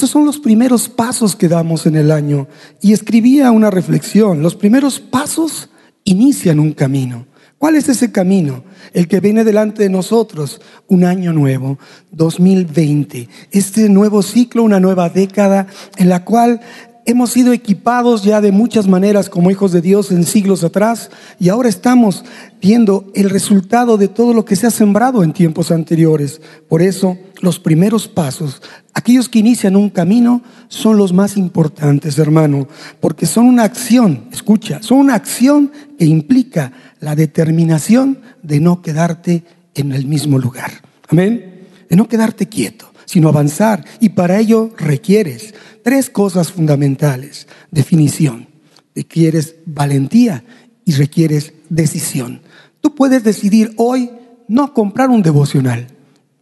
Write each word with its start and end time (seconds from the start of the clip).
Estos 0.00 0.12
son 0.12 0.24
los 0.24 0.38
primeros 0.38 0.88
pasos 0.88 1.36
que 1.36 1.46
damos 1.46 1.84
en 1.84 1.94
el 1.94 2.10
año. 2.10 2.48
Y 2.80 2.94
escribía 2.94 3.50
una 3.50 3.70
reflexión. 3.70 4.40
Los 4.40 4.54
primeros 4.54 4.98
pasos 4.98 5.68
inician 6.04 6.58
un 6.58 6.72
camino. 6.72 7.26
¿Cuál 7.58 7.76
es 7.76 7.86
ese 7.90 8.10
camino? 8.10 8.64
El 8.94 9.08
que 9.08 9.20
viene 9.20 9.44
delante 9.44 9.82
de 9.82 9.90
nosotros, 9.90 10.62
un 10.88 11.04
año 11.04 11.34
nuevo, 11.34 11.78
2020. 12.12 13.28
Este 13.50 13.90
nuevo 13.90 14.22
ciclo, 14.22 14.62
una 14.62 14.80
nueva 14.80 15.10
década 15.10 15.66
en 15.98 16.08
la 16.08 16.24
cual 16.24 16.62
hemos 17.06 17.30
sido 17.30 17.52
equipados 17.52 18.22
ya 18.22 18.40
de 18.40 18.52
muchas 18.52 18.86
maneras 18.86 19.28
como 19.28 19.50
hijos 19.50 19.72
de 19.72 19.80
Dios 19.80 20.10
en 20.10 20.24
siglos 20.24 20.64
atrás 20.64 21.10
y 21.38 21.48
ahora 21.48 21.68
estamos 21.68 22.24
viendo 22.60 23.10
el 23.14 23.30
resultado 23.30 23.96
de 23.96 24.08
todo 24.08 24.34
lo 24.34 24.44
que 24.44 24.56
se 24.56 24.66
ha 24.66 24.70
sembrado 24.70 25.22
en 25.22 25.32
tiempos 25.32 25.70
anteriores. 25.70 26.40
Por 26.68 26.82
eso, 26.82 27.16
los 27.40 27.58
primeros 27.58 28.08
pasos, 28.08 28.62
aquellos 28.92 29.28
que 29.28 29.38
inician 29.38 29.76
un 29.76 29.90
camino, 29.90 30.42
son 30.68 30.96
los 30.96 31.12
más 31.12 31.36
importantes, 31.36 32.18
hermano, 32.18 32.68
porque 33.00 33.26
son 33.26 33.46
una 33.46 33.64
acción, 33.64 34.24
escucha, 34.32 34.82
son 34.82 34.98
una 34.98 35.14
acción 35.14 35.72
que 35.98 36.04
implica 36.04 36.72
la 37.00 37.14
determinación 37.14 38.18
de 38.42 38.60
no 38.60 38.82
quedarte 38.82 39.44
en 39.74 39.92
el 39.92 40.06
mismo 40.06 40.38
lugar. 40.38 40.70
Amén. 41.08 41.66
De 41.88 41.96
no 41.96 42.08
quedarte 42.08 42.46
quieto, 42.48 42.92
sino 43.04 43.28
avanzar. 43.28 43.84
Y 43.98 44.10
para 44.10 44.38
ello 44.38 44.70
requieres 44.76 45.54
tres 45.82 46.10
cosas 46.10 46.52
fundamentales. 46.52 47.46
Definición. 47.70 48.48
Requieres 48.94 49.56
valentía 49.66 50.44
y 50.84 50.92
requieres 50.92 51.52
decisión. 51.68 52.42
Tú 52.80 52.94
puedes 52.94 53.22
decidir 53.24 53.72
hoy 53.76 54.10
no 54.48 54.74
comprar 54.74 55.10
un 55.10 55.22
devocional 55.22 55.86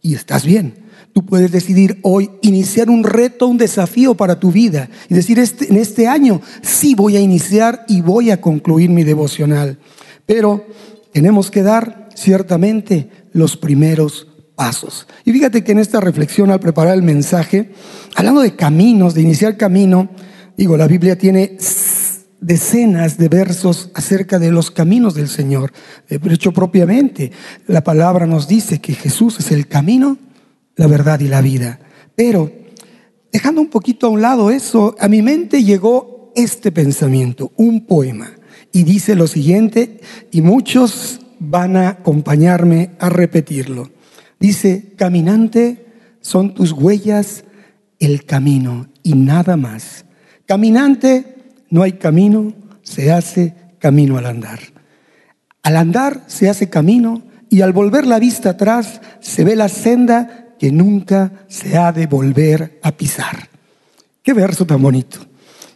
y 0.01 0.15
estás 0.15 0.45
bien. 0.45 0.73
Tú 1.13 1.25
puedes 1.25 1.51
decidir 1.51 1.99
hoy 2.03 2.29
iniciar 2.41 2.89
un 2.89 3.03
reto, 3.03 3.47
un 3.47 3.57
desafío 3.57 4.15
para 4.15 4.39
tu 4.39 4.51
vida 4.51 4.89
y 5.09 5.15
decir, 5.15 5.39
este, 5.39 5.69
en 5.69 5.77
este 5.77 6.07
año 6.07 6.41
sí 6.61 6.95
voy 6.95 7.17
a 7.17 7.19
iniciar 7.19 7.85
y 7.87 8.01
voy 8.01 8.31
a 8.31 8.41
concluir 8.41 8.89
mi 8.89 9.03
devocional. 9.03 9.77
Pero 10.25 10.65
tenemos 11.11 11.49
que 11.51 11.63
dar 11.63 12.09
ciertamente 12.15 13.09
los 13.31 13.57
primeros 13.57 14.27
pasos. 14.59 15.07
Y 15.23 15.31
fíjate 15.31 15.63
que 15.63 15.71
en 15.71 15.79
esta 15.79 16.01
reflexión 16.01 16.51
al 16.51 16.59
preparar 16.59 16.93
el 16.93 17.01
mensaje, 17.01 17.71
hablando 18.13 18.41
de 18.41 18.57
caminos, 18.57 19.13
de 19.13 19.21
iniciar 19.21 19.55
camino, 19.55 20.09
digo, 20.57 20.75
la 20.75 20.85
Biblia 20.85 21.17
tiene 21.17 21.57
decenas 22.41 23.17
de 23.17 23.29
versos 23.29 23.89
acerca 23.93 24.37
de 24.37 24.51
los 24.51 24.69
caminos 24.69 25.15
del 25.15 25.29
Señor. 25.29 25.71
De 26.09 26.19
hecho, 26.33 26.51
propiamente, 26.51 27.31
la 27.67 27.85
palabra 27.85 28.25
nos 28.25 28.49
dice 28.49 28.81
que 28.81 28.95
Jesús 28.95 29.39
es 29.39 29.49
el 29.53 29.65
camino, 29.69 30.17
la 30.75 30.87
verdad 30.87 31.21
y 31.21 31.29
la 31.29 31.39
vida. 31.39 31.79
Pero, 32.17 32.51
dejando 33.31 33.61
un 33.61 33.69
poquito 33.69 34.07
a 34.07 34.09
un 34.09 34.21
lado 34.21 34.51
eso, 34.51 34.93
a 34.99 35.07
mi 35.07 35.21
mente 35.21 35.63
llegó 35.63 36.33
este 36.35 36.73
pensamiento, 36.73 37.53
un 37.55 37.85
poema, 37.85 38.31
y 38.73 38.83
dice 38.83 39.15
lo 39.15 39.27
siguiente, 39.27 40.01
y 40.31 40.41
muchos 40.41 41.21
van 41.39 41.77
a 41.77 41.87
acompañarme 41.87 42.91
a 42.99 43.07
repetirlo. 43.07 43.89
Dice, 44.39 44.93
caminante, 44.95 45.85
son 46.21 46.53
tus 46.53 46.71
huellas 46.71 47.43
el 47.99 48.25
camino 48.25 48.87
y 49.03 49.13
nada 49.13 49.57
más. 49.57 50.05
Caminante, 50.45 51.35
no 51.69 51.83
hay 51.83 51.93
camino, 51.93 52.53
se 52.81 53.11
hace 53.11 53.53
camino 53.79 54.17
al 54.17 54.25
andar. 54.25 54.59
Al 55.61 55.75
andar 55.75 56.23
se 56.27 56.49
hace 56.49 56.69
camino 56.69 57.21
y 57.49 57.61
al 57.61 57.73
volver 57.73 58.07
la 58.07 58.19
vista 58.19 58.51
atrás 58.51 59.01
se 59.19 59.43
ve 59.43 59.55
la 59.55 59.69
senda 59.69 60.55
que 60.57 60.71
nunca 60.71 61.31
se 61.47 61.77
ha 61.77 61.91
de 61.91 62.07
volver 62.07 62.79
a 62.81 62.91
pisar. 62.91 63.49
Qué 64.23 64.33
verso 64.33 64.65
tan 64.65 64.81
bonito. 64.81 65.19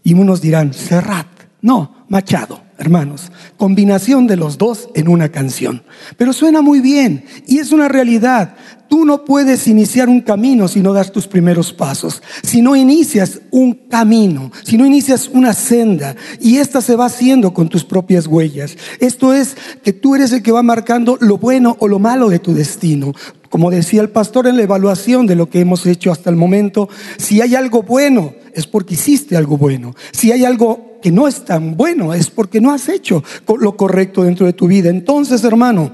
Y 0.04 0.14
unos 0.14 0.42
dirán, 0.42 0.74
Serrat. 0.74 1.28
No, 1.62 2.06
Machado 2.10 2.64
hermanos. 2.84 3.32
Combinación 3.58 4.28
de 4.28 4.36
los 4.36 4.58
dos 4.58 4.90
en 4.94 5.08
una 5.08 5.30
canción. 5.30 5.84
Pero 6.18 6.34
suena 6.34 6.62
muy 6.62 6.82
bien 6.82 7.26
y 7.48 7.60
es 7.60 7.72
una 7.72 7.88
realidad. 7.88 8.56
Tú 8.90 9.06
no 9.06 9.26
puedes 9.26 9.68
iniciar 9.68 10.10
un 10.10 10.22
camino 10.22 10.68
si 10.68 10.82
no 10.82 10.94
das 10.94 11.12
tus 11.12 11.26
primeros 11.26 11.74
pasos, 11.74 12.22
si 12.44 12.62
no 12.62 12.76
inicias 12.76 13.40
un 13.50 13.74
camino, 13.74 14.52
si 14.64 14.78
no 14.78 14.86
inicias 14.86 15.30
una 15.30 15.54
senda 15.54 16.16
y 16.40 16.58
esta 16.58 16.82
se 16.82 16.96
va 16.96 17.06
haciendo 17.06 17.54
con 17.54 17.70
tus 17.70 17.84
propias 17.84 18.28
huellas. 18.28 18.78
Esto 19.00 19.34
es 19.34 19.56
que 19.82 19.94
tú 19.94 20.16
eres 20.16 20.32
el 20.32 20.44
que 20.44 20.52
va 20.52 20.62
marcando 20.62 21.18
lo 21.22 21.38
bueno 21.38 21.76
o 21.80 21.88
lo 21.88 21.98
malo 21.98 22.30
de 22.30 22.40
tu 22.40 22.54
destino. 22.54 23.14
Como 23.50 23.72
decía 23.72 24.02
el 24.02 24.10
pastor 24.10 24.48
en 24.48 24.58
la 24.58 24.64
evaluación 24.64 25.26
de 25.26 25.36
lo 25.36 25.50
que 25.50 25.62
hemos 25.62 25.86
hecho 25.86 26.12
hasta 26.12 26.30
el 26.30 26.36
momento, 26.36 26.90
si 27.18 27.42
hay 27.42 27.56
algo 27.56 27.82
bueno, 27.84 28.34
es 28.54 28.68
porque 28.68 28.96
hiciste 28.96 29.38
algo 29.38 29.58
bueno. 29.58 29.96
Si 30.12 30.32
hay 30.32 30.46
algo 30.46 30.93
que 31.04 31.12
no 31.12 31.28
es 31.28 31.44
tan 31.44 31.76
bueno, 31.76 32.14
es 32.14 32.30
porque 32.30 32.62
no 32.62 32.72
has 32.72 32.88
hecho 32.88 33.24
lo 33.60 33.76
correcto 33.76 34.24
dentro 34.24 34.46
de 34.46 34.54
tu 34.54 34.68
vida. 34.68 34.90
Entonces, 34.90 35.44
hermano, 35.44 35.92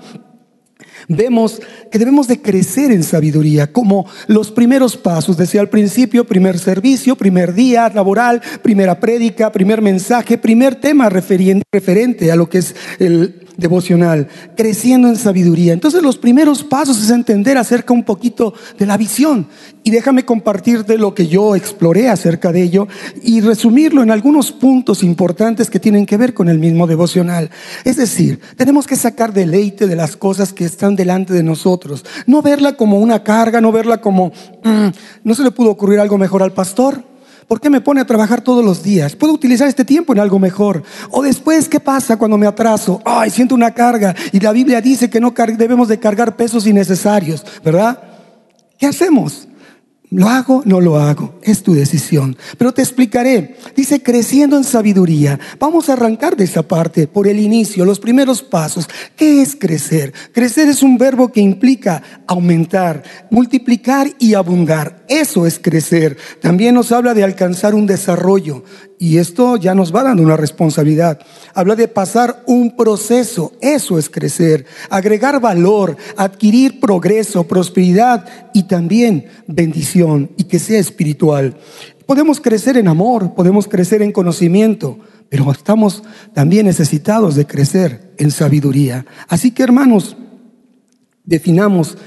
vemos 1.08 1.60
que 1.92 1.98
debemos 1.98 2.28
de 2.28 2.42
crecer 2.42 2.92
en 2.92 3.04
sabiduría, 3.04 3.74
como 3.74 4.06
los 4.28 4.52
primeros 4.52 4.96
pasos, 4.96 5.36
decía 5.36 5.62
al 5.62 5.70
principio, 5.70 6.26
primer 6.26 6.60
servicio, 6.60 7.16
primer 7.16 7.56
día 7.56 7.90
laboral, 7.90 8.40
primera 8.62 9.00
prédica, 9.00 9.52
primer 9.52 9.82
mensaje, 9.82 10.38
primer 10.38 10.76
tema 10.76 11.10
referente 11.10 12.32
a 12.32 12.36
lo 12.36 12.48
que 12.48 12.60
es 12.60 12.76
el 13.00 13.49
devocional, 13.60 14.28
creciendo 14.56 15.08
en 15.08 15.16
sabiduría. 15.16 15.74
Entonces 15.74 16.02
los 16.02 16.18
primeros 16.18 16.64
pasos 16.64 17.02
es 17.02 17.10
entender 17.10 17.58
acerca 17.58 17.94
un 17.94 18.04
poquito 18.04 18.54
de 18.78 18.86
la 18.86 18.98
visión. 18.98 19.48
Y 19.84 19.92
déjame 19.92 20.26
compartirte 20.26 20.98
lo 20.98 21.14
que 21.14 21.28
yo 21.28 21.56
exploré 21.56 22.10
acerca 22.10 22.52
de 22.52 22.62
ello 22.62 22.88
y 23.24 23.42
resumirlo 23.42 24.04
en 24.04 24.12
algunos 24.12 24.52
puntos 24.52 25.04
importantes 25.04 25.70
que 25.70 25.80
tienen 25.80 26.06
que 26.06 26.18
ver 26.18 26.34
con 26.34 26.50
el 26.50 26.60
mismo 26.60 26.88
devocional. 26.88 27.50
Es 27.84 27.98
decir, 27.98 28.40
tenemos 28.56 28.88
que 28.88 28.96
sacar 28.96 29.34
deleite 29.34 29.88
de 29.88 29.96
las 29.96 30.16
cosas 30.16 30.54
que 30.54 30.66
están 30.66 30.96
delante 30.96 31.34
de 31.34 31.44
nosotros. 31.44 32.06
No 32.26 32.42
verla 32.42 32.74
como 32.74 33.00
una 33.00 33.24
carga, 33.24 33.62
no 33.62 33.72
verla 33.72 34.02
como, 34.02 34.32
mm, 34.64 34.88
no 35.24 35.36
se 35.36 35.44
le 35.44 35.52
pudo 35.52 35.72
ocurrir 35.72 36.00
algo 36.00 36.18
mejor 36.18 36.44
al 36.44 36.54
pastor. 36.54 37.04
¿Por 37.50 37.60
qué 37.60 37.72
me 37.72 37.82
pone 37.82 38.00
a 38.00 38.06
trabajar 38.06 38.42
todos 38.42 38.64
los 38.64 38.84
días? 38.84 39.16
Puedo 39.16 39.34
utilizar 39.34 39.68
este 39.68 39.84
tiempo 39.84 40.14
en 40.14 40.20
algo 40.20 40.38
mejor. 40.38 40.84
O 41.10 41.24
después, 41.24 41.68
¿qué 41.68 41.80
pasa 41.80 42.16
cuando 42.16 42.38
me 42.38 42.46
atraso? 42.46 43.02
Ay, 43.04 43.32
siento 43.32 43.56
una 43.56 43.74
carga. 43.74 44.16
Y 44.32 44.40
la 44.40 44.52
Biblia 44.52 44.82
dice 44.82 45.10
que 45.10 45.20
no 45.20 45.34
debemos 45.58 45.88
de 45.88 45.98
cargar 45.98 46.36
pesos 46.36 46.68
innecesarios, 46.68 47.44
¿verdad? 47.66 48.04
¿Qué 48.78 48.86
hacemos? 48.86 49.49
¿Lo 50.12 50.28
hago? 50.28 50.64
No 50.66 50.82
lo 50.82 50.98
hago. 50.98 51.40
Es 51.44 51.62
tu 51.62 51.76
decisión. 51.76 52.36
Pero 52.58 52.74
te 52.74 52.82
explicaré. 52.82 53.58
Dice 53.76 54.02
creciendo 54.02 54.58
en 54.58 54.64
sabiduría. 54.64 55.40
Vamos 55.60 55.88
a 55.88 55.94
arrancar 55.94 56.36
de 56.36 56.46
esa 56.46 56.64
parte 56.64 57.06
por 57.06 57.28
el 57.28 57.40
inicio, 57.40 57.86
los 57.86 58.00
primeros 58.00 58.42
pasos. 58.42 58.90
¿Qué 59.16 59.44
es 59.44 59.56
crecer? 59.56 60.12
Crecer 60.32 60.68
es 60.68 60.82
un 60.82 60.98
verbo 60.98 61.32
que 61.32 61.42
implica 61.42 62.02
aumentar, 62.26 63.04
multiplicar 63.30 64.10
y 64.18 64.34
abundar. 64.34 65.06
Eso 65.08 65.46
es 65.46 65.60
crecer. 65.60 66.18
También 66.42 66.74
nos 66.74 66.92
habla 66.92 67.14
de 67.14 67.24
alcanzar 67.24 67.76
un 67.76 67.86
desarrollo. 67.86 68.64
Y 69.02 69.18
esto 69.18 69.56
ya 69.56 69.74
nos 69.74 69.96
va 69.96 70.04
dando 70.04 70.22
una 70.22 70.36
responsabilidad. 70.36 71.20
Habla 71.54 71.78
de 71.78 71.88
pasar 71.88 72.44
un 72.46 72.76
proceso, 72.76 73.54
eso 73.62 73.98
es 73.98 74.10
crecer, 74.10 74.66
agregar 74.90 75.40
valor, 75.40 75.96
adquirir 76.18 76.82
progreso, 76.82 77.48
prosperidad 77.48 78.26
y 78.54 78.64
también 78.64 79.28
bendición 79.48 80.32
y 80.36 80.44
que 80.44 80.60
sea 80.60 80.80
espiritual. 80.80 81.56
Podemos 82.06 82.42
crecer 82.42 82.76
en 82.76 82.90
amor, 82.90 83.36
podemos 83.36 83.70
crecer 83.70 84.02
en 84.02 84.12
conocimiento, 84.12 85.00
pero 85.30 85.50
estamos 85.50 86.04
también 86.34 86.66
necesitados 86.66 87.36
de 87.36 87.48
crecer 87.48 88.12
en 88.18 88.32
sabiduría. 88.32 89.06
Así 89.30 89.52
que 89.52 89.64
hermanos, 89.64 90.18
definamos 91.24 91.98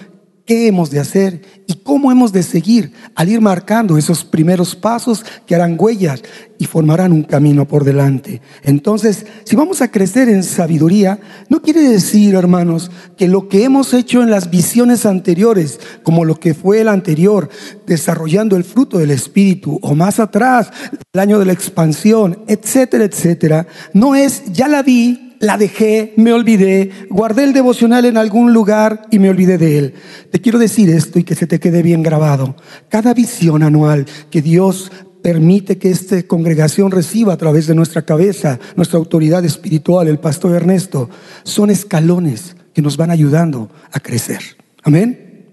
qué 0.45 0.67
hemos 0.67 0.91
de 0.91 1.01
hacer 1.01 1.43
y 1.67 1.75
cómo 1.77 2.11
hemos 2.11 2.33
de 2.33 2.43
seguir 2.43 2.93
al 3.15 3.29
ir 3.29 3.41
marcando 3.41 3.97
esos 3.97 4.25
primeros 4.25 4.75
pasos 4.75 5.25
que 5.47 5.55
harán 5.55 5.77
huellas 5.79 6.23
y 6.59 6.67
formarán 6.67 7.13
un 7.13 7.23
camino 7.23 7.67
por 7.67 7.85
delante. 7.85 8.41
Entonces, 8.63 9.27
si 9.45 9.57
vamos 9.57 9.83
a 9.83 9.91
crecer 9.91 10.29
en 10.29 10.43
sabiduría, 10.43 11.19
no 11.49 11.63
quiere 11.63 11.81
decir, 11.81 12.35
hermanos, 12.35 12.91
que 13.17 13.29
lo 13.29 13.49
que 13.49 13.65
hemos 13.65 13.95
hecho 13.95 14.23
en 14.23 14.31
las 14.31 14.51
visiones 14.51 15.07
anteriores, 15.07 15.81
como 16.03 16.25
lo 16.25 16.39
que 16.39 16.55
fue 16.55 16.81
el 16.81 16.89
anterior, 16.89 17.49
desarrollando 17.87 18.57
el 18.57 18.65
fruto 18.65 18.99
del 18.99 19.11
Espíritu, 19.11 19.79
o 19.83 19.95
más 19.95 20.21
atrás, 20.21 20.71
el 21.13 21.21
año 21.21 21.39
de 21.39 21.47
la 21.47 21.53
expansión, 21.53 22.45
etcétera, 22.47 23.05
etcétera, 23.05 23.67
no 23.93 24.15
es, 24.15 24.45
ya 24.53 24.69
la 24.69 24.83
vi, 24.83 25.32
la 25.43 25.59
dejé, 25.59 26.15
me 26.17 26.33
olvidé, 26.33 26.91
guardé 27.11 27.43
el 27.43 27.53
devocional 27.53 28.05
en 28.05 28.17
algún 28.17 28.53
lugar 28.53 29.09
y 29.11 29.19
me 29.19 29.29
olvidé 29.29 29.59
de 29.59 29.77
él. 29.77 29.95
Te 30.31 30.41
quiero 30.41 30.57
decir 30.57 30.89
esto 30.89 31.19
y 31.19 31.25
que 31.25 31.35
se 31.35 31.49
te 31.49 31.59
quede 31.59 31.83
bien 31.83 32.05
grabado. 32.05 32.55
Cada 32.89 33.13
visión 33.13 33.65
anual 33.65 34.07
que 34.31 34.41
Dios 34.41 34.93
permite 35.21 35.79
que 35.79 35.91
esta 35.91 36.23
congregación 36.23 36.93
reciba 36.93 37.33
a 37.33 37.37
través 37.37 37.67
de 37.67 37.75
nuestra 37.75 38.03
cabeza, 38.03 38.61
nuestra 38.77 39.01
autoridad 39.01 39.45
espiritual, 39.45 40.07
el 40.07 40.21
pastor 40.21 40.55
Ernesto, 40.55 41.11
son 41.43 41.71
escalones 41.71 42.55
que 42.73 42.81
nos 42.81 42.97
van 42.97 43.11
ayudando 43.11 43.69
a 43.91 43.99
crecer. 43.99 44.41
Amén. 44.85 45.45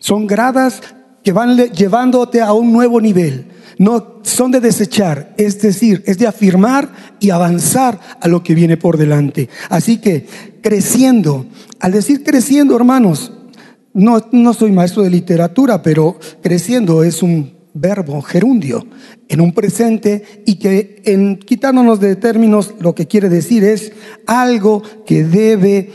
Son 0.00 0.26
gradas 0.26 0.80
llevándote 1.24 2.40
a 2.40 2.52
un 2.52 2.72
nuevo 2.72 3.00
nivel. 3.00 3.46
no 3.78 4.20
son 4.22 4.52
de 4.52 4.60
desechar, 4.60 5.34
es 5.36 5.60
decir, 5.60 6.02
es 6.06 6.18
de 6.18 6.28
afirmar 6.28 6.92
y 7.18 7.30
avanzar 7.30 7.98
a 8.20 8.28
lo 8.28 8.42
que 8.42 8.54
viene 8.54 8.76
por 8.76 8.96
delante. 8.96 9.48
Así 9.68 9.98
que 9.98 10.26
creciendo, 10.62 11.46
al 11.80 11.92
decir 11.92 12.22
creciendo, 12.22 12.76
hermanos, 12.76 13.32
no, 13.92 14.24
no 14.32 14.54
soy 14.54 14.70
maestro 14.70 15.02
de 15.02 15.10
literatura, 15.10 15.82
pero 15.82 16.18
creciendo 16.40 17.02
es 17.02 17.22
un 17.22 17.54
verbo 17.74 18.22
gerundio 18.22 18.86
en 19.28 19.40
un 19.40 19.52
presente 19.52 20.42
y 20.46 20.56
que 20.56 21.40
quitándonos 21.44 21.98
de 21.98 22.14
términos 22.14 22.74
lo 22.78 22.94
que 22.94 23.08
quiere 23.08 23.28
decir 23.28 23.64
es 23.64 23.92
algo 24.26 24.82
que 25.04 25.24
debe 25.24 25.90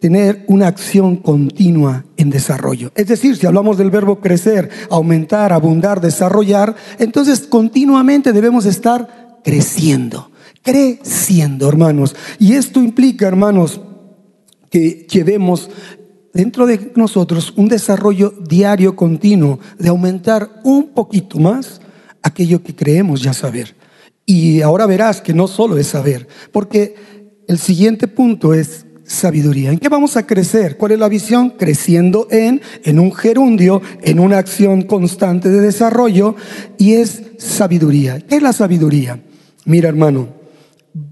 tener 0.00 0.44
una 0.48 0.68
acción 0.68 1.16
continua 1.16 2.04
en 2.16 2.30
desarrollo. 2.30 2.92
Es 2.94 3.08
decir, 3.08 3.36
si 3.36 3.46
hablamos 3.46 3.78
del 3.78 3.90
verbo 3.90 4.20
crecer, 4.20 4.70
aumentar, 4.90 5.52
abundar, 5.52 6.00
desarrollar, 6.00 6.76
entonces 6.98 7.40
continuamente 7.40 8.32
debemos 8.32 8.66
estar 8.66 9.40
creciendo, 9.44 10.30
creciendo, 10.62 11.68
hermanos. 11.68 12.14
Y 12.38 12.54
esto 12.54 12.80
implica, 12.80 13.26
hermanos, 13.26 13.80
que 14.70 15.06
llevemos 15.10 15.70
dentro 16.32 16.66
de 16.66 16.92
nosotros 16.94 17.52
un 17.56 17.68
desarrollo 17.68 18.34
diario 18.48 18.94
continuo 18.94 19.58
de 19.78 19.88
aumentar 19.88 20.60
un 20.62 20.88
poquito 20.88 21.38
más 21.38 21.80
aquello 22.22 22.62
que 22.62 22.74
creemos 22.74 23.22
ya 23.22 23.32
saber. 23.32 23.74
Y 24.26 24.60
ahora 24.60 24.86
verás 24.86 25.20
que 25.20 25.32
no 25.32 25.48
solo 25.48 25.78
es 25.78 25.86
saber, 25.86 26.28
porque 26.52 26.94
el 27.48 27.58
siguiente 27.58 28.08
punto 28.08 28.52
es 28.52 28.84
sabiduría. 29.08 29.72
¿En 29.72 29.78
qué 29.78 29.88
vamos 29.88 30.16
a 30.16 30.26
crecer? 30.26 30.76
¿Cuál 30.76 30.92
es 30.92 30.98
la 31.00 31.08
visión? 31.08 31.50
Creciendo 31.50 32.28
en, 32.30 32.60
en 32.84 33.00
un 33.00 33.12
gerundio, 33.12 33.82
en 34.02 34.20
una 34.20 34.38
acción 34.38 34.82
constante 34.82 35.48
de 35.48 35.60
desarrollo, 35.60 36.36
y 36.76 36.92
es 36.94 37.22
sabiduría. 37.38 38.20
¿Qué 38.20 38.36
es 38.36 38.42
la 38.42 38.52
sabiduría? 38.52 39.20
Mira, 39.64 39.88
hermano, 39.88 40.28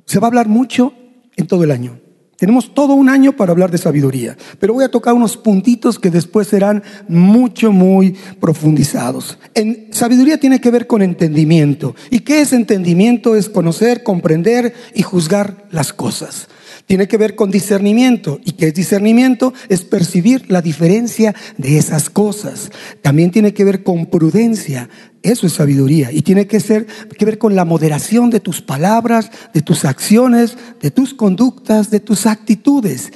se 0.05 0.21
va 0.21 0.27
a 0.27 0.29
hablar 0.29 0.47
mucho 0.47 0.93
en 1.37 1.47
todo 1.47 1.65
el 1.65 1.71
año. 1.71 1.99
Tenemos 2.37 2.75
todo 2.75 2.93
un 2.93 3.09
año 3.09 3.33
para 3.33 3.53
hablar 3.53 3.71
de 3.71 3.79
sabiduría, 3.79 4.37
pero 4.61 4.75
voy 4.75 4.85
a 4.85 4.91
tocar 4.91 5.15
unos 5.15 5.39
puntitos 5.39 5.99
que 5.99 6.11
después 6.11 6.49
serán 6.49 6.83
mucho, 7.09 7.73
muy 7.73 8.15
profundizados. 8.39 9.39
En 9.55 9.89
sabiduría 9.91 10.39
tiene 10.39 10.61
que 10.61 10.71
ver 10.71 10.87
con 10.87 11.01
entendimiento. 11.01 11.95
¿Y 12.11 12.21
qué 12.21 12.43
es 12.43 12.53
entendimiento? 12.53 13.37
Es 13.37 13.49
conocer, 13.49 14.03
comprender 14.03 14.75
y 14.95 15.01
juzgar 15.01 15.67
las 15.71 15.95
cosas. 15.95 16.49
Tiene 16.87 17.09
que 17.09 17.17
ver 17.17 17.35
con 17.35 17.51
discernimiento. 17.51 18.41
¿Y 18.45 18.53
qué 18.53 18.69
es 18.69 18.75
discernimiento? 18.75 19.53
Es 19.69 19.83
percibir 19.83 20.51
la 20.51 20.63
diferencia 20.63 21.35
de 21.59 21.79
esas 21.79 22.09
cosas. 22.11 22.71
También 23.03 23.33
tiene 23.33 23.53
que 23.53 23.65
ver 23.65 23.83
con 23.83 24.07
prudencia. 24.07 24.89
Eso 25.23 25.49
es 25.49 25.55
sabiduría. 25.55 26.13
Y 26.13 26.23
tiene 26.23 26.47
que, 26.47 26.61
ser, 26.61 26.87
que 27.19 27.25
ver 27.25 27.39
con 27.39 27.57
la 27.57 27.65
moderación 27.65 28.31
de 28.31 28.39
tus 28.39 28.63
palabras, 28.63 29.33
de 29.53 29.63
tus 29.63 29.85
acciones, 29.85 30.57
de 30.81 30.93
tus 30.93 31.13
conductas, 31.13 31.91
de 31.91 31.99
tus 31.99 32.25
actitudes. 32.25 33.11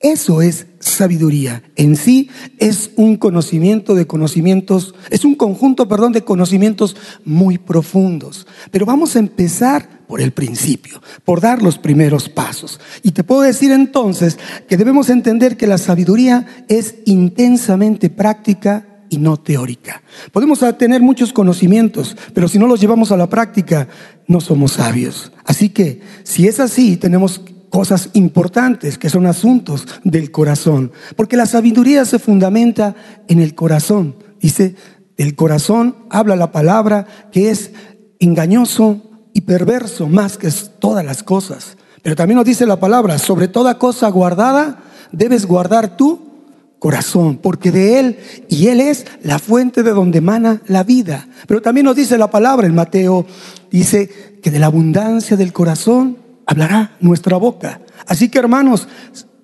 Eso 0.00 0.42
es 0.42 0.66
sabiduría. 0.80 1.62
En 1.76 1.94
sí 1.96 2.28
es 2.58 2.90
un 2.96 3.16
conocimiento 3.16 3.94
de 3.94 4.06
conocimientos, 4.06 4.94
es 5.08 5.24
un 5.24 5.36
conjunto, 5.36 5.88
perdón, 5.88 6.12
de 6.12 6.24
conocimientos 6.24 6.96
muy 7.24 7.58
profundos. 7.58 8.46
Pero 8.72 8.84
vamos 8.84 9.14
a 9.14 9.20
empezar 9.20 9.93
por 10.06 10.20
el 10.20 10.32
principio, 10.32 11.02
por 11.24 11.40
dar 11.40 11.62
los 11.62 11.78
primeros 11.78 12.28
pasos. 12.28 12.80
Y 13.02 13.12
te 13.12 13.24
puedo 13.24 13.42
decir 13.42 13.72
entonces 13.72 14.38
que 14.68 14.76
debemos 14.76 15.10
entender 15.10 15.56
que 15.56 15.66
la 15.66 15.78
sabiduría 15.78 16.46
es 16.68 16.96
intensamente 17.04 18.10
práctica 18.10 18.86
y 19.08 19.18
no 19.18 19.36
teórica. 19.36 20.02
Podemos 20.32 20.60
tener 20.78 21.00
muchos 21.00 21.32
conocimientos, 21.32 22.16
pero 22.32 22.48
si 22.48 22.58
no 22.58 22.66
los 22.66 22.80
llevamos 22.80 23.12
a 23.12 23.16
la 23.16 23.28
práctica, 23.28 23.88
no 24.26 24.40
somos 24.40 24.72
sabios. 24.72 25.32
Así 25.44 25.68
que, 25.68 26.00
si 26.24 26.48
es 26.48 26.60
así, 26.60 26.96
tenemos 26.96 27.40
cosas 27.70 28.10
importantes 28.12 28.98
que 28.98 29.10
son 29.10 29.26
asuntos 29.26 29.86
del 30.04 30.30
corazón, 30.30 30.92
porque 31.16 31.36
la 31.36 31.46
sabiduría 31.46 32.04
se 32.04 32.18
fundamenta 32.18 32.94
en 33.28 33.40
el 33.40 33.54
corazón. 33.54 34.16
Dice, 34.40 34.76
el 35.16 35.34
corazón 35.34 35.96
habla 36.10 36.36
la 36.36 36.52
palabra 36.52 37.06
que 37.32 37.50
es 37.50 37.72
engañoso 38.20 39.13
y 39.34 39.42
perverso 39.42 40.08
más 40.08 40.38
que 40.38 40.50
todas 40.78 41.04
las 41.04 41.22
cosas. 41.22 41.76
Pero 42.02 42.16
también 42.16 42.36
nos 42.36 42.46
dice 42.46 42.64
la 42.64 42.80
palabra, 42.80 43.18
sobre 43.18 43.48
toda 43.48 43.78
cosa 43.78 44.08
guardada, 44.08 44.82
debes 45.12 45.44
guardar 45.44 45.96
tu 45.96 46.20
corazón, 46.78 47.38
porque 47.38 47.70
de 47.70 47.98
Él 47.98 48.18
y 48.48 48.68
Él 48.68 48.80
es 48.80 49.06
la 49.22 49.38
fuente 49.38 49.82
de 49.82 49.90
donde 49.90 50.18
emana 50.18 50.62
la 50.66 50.84
vida. 50.84 51.26
Pero 51.46 51.60
también 51.60 51.86
nos 51.86 51.96
dice 51.96 52.16
la 52.16 52.30
palabra 52.30 52.66
en 52.66 52.74
Mateo, 52.74 53.26
dice 53.70 54.38
que 54.42 54.50
de 54.50 54.58
la 54.58 54.66
abundancia 54.66 55.36
del 55.36 55.52
corazón 55.52 56.18
hablará 56.46 56.96
nuestra 57.00 57.36
boca. 57.36 57.80
Así 58.06 58.28
que 58.28 58.38
hermanos, 58.38 58.86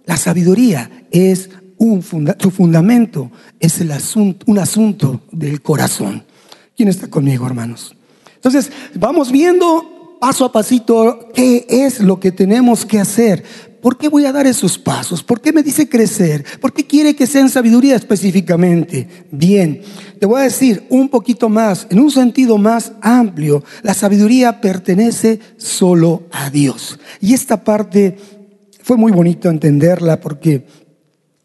la 0.06 0.16
sabiduría 0.16 0.90
es 1.10 1.50
un 1.78 2.02
su 2.38 2.50
fundamento, 2.50 3.30
es 3.58 3.80
el 3.80 3.90
asunto, 3.90 4.44
un 4.46 4.58
asunto 4.58 5.22
del 5.32 5.62
corazón. 5.62 6.24
¿Quién 6.76 6.90
está 6.90 7.08
conmigo, 7.08 7.46
hermanos? 7.46 7.96
Entonces, 8.40 8.72
vamos 8.94 9.30
viendo 9.30 10.16
paso 10.18 10.46
a 10.46 10.52
pasito 10.52 11.28
qué 11.34 11.66
es 11.68 12.00
lo 12.00 12.18
que 12.18 12.32
tenemos 12.32 12.86
que 12.86 12.98
hacer. 12.98 13.44
¿Por 13.82 13.98
qué 13.98 14.08
voy 14.08 14.24
a 14.24 14.32
dar 14.32 14.46
esos 14.46 14.78
pasos? 14.78 15.22
¿Por 15.22 15.42
qué 15.42 15.52
me 15.52 15.62
dice 15.62 15.90
crecer? 15.90 16.44
¿Por 16.58 16.72
qué 16.72 16.86
quiere 16.86 17.14
que 17.14 17.26
sea 17.26 17.42
en 17.42 17.50
sabiduría 17.50 17.96
específicamente? 17.96 19.06
Bien, 19.30 19.82
te 20.18 20.24
voy 20.24 20.40
a 20.40 20.44
decir 20.44 20.86
un 20.88 21.10
poquito 21.10 21.50
más, 21.50 21.86
en 21.90 22.00
un 22.00 22.10
sentido 22.10 22.56
más 22.56 22.92
amplio, 23.02 23.62
la 23.82 23.92
sabiduría 23.92 24.62
pertenece 24.62 25.40
solo 25.58 26.22
a 26.30 26.48
Dios. 26.48 26.98
Y 27.20 27.34
esta 27.34 27.62
parte 27.62 28.16
fue 28.82 28.96
muy 28.96 29.12
bonito 29.12 29.50
entenderla 29.50 30.18
porque 30.18 30.66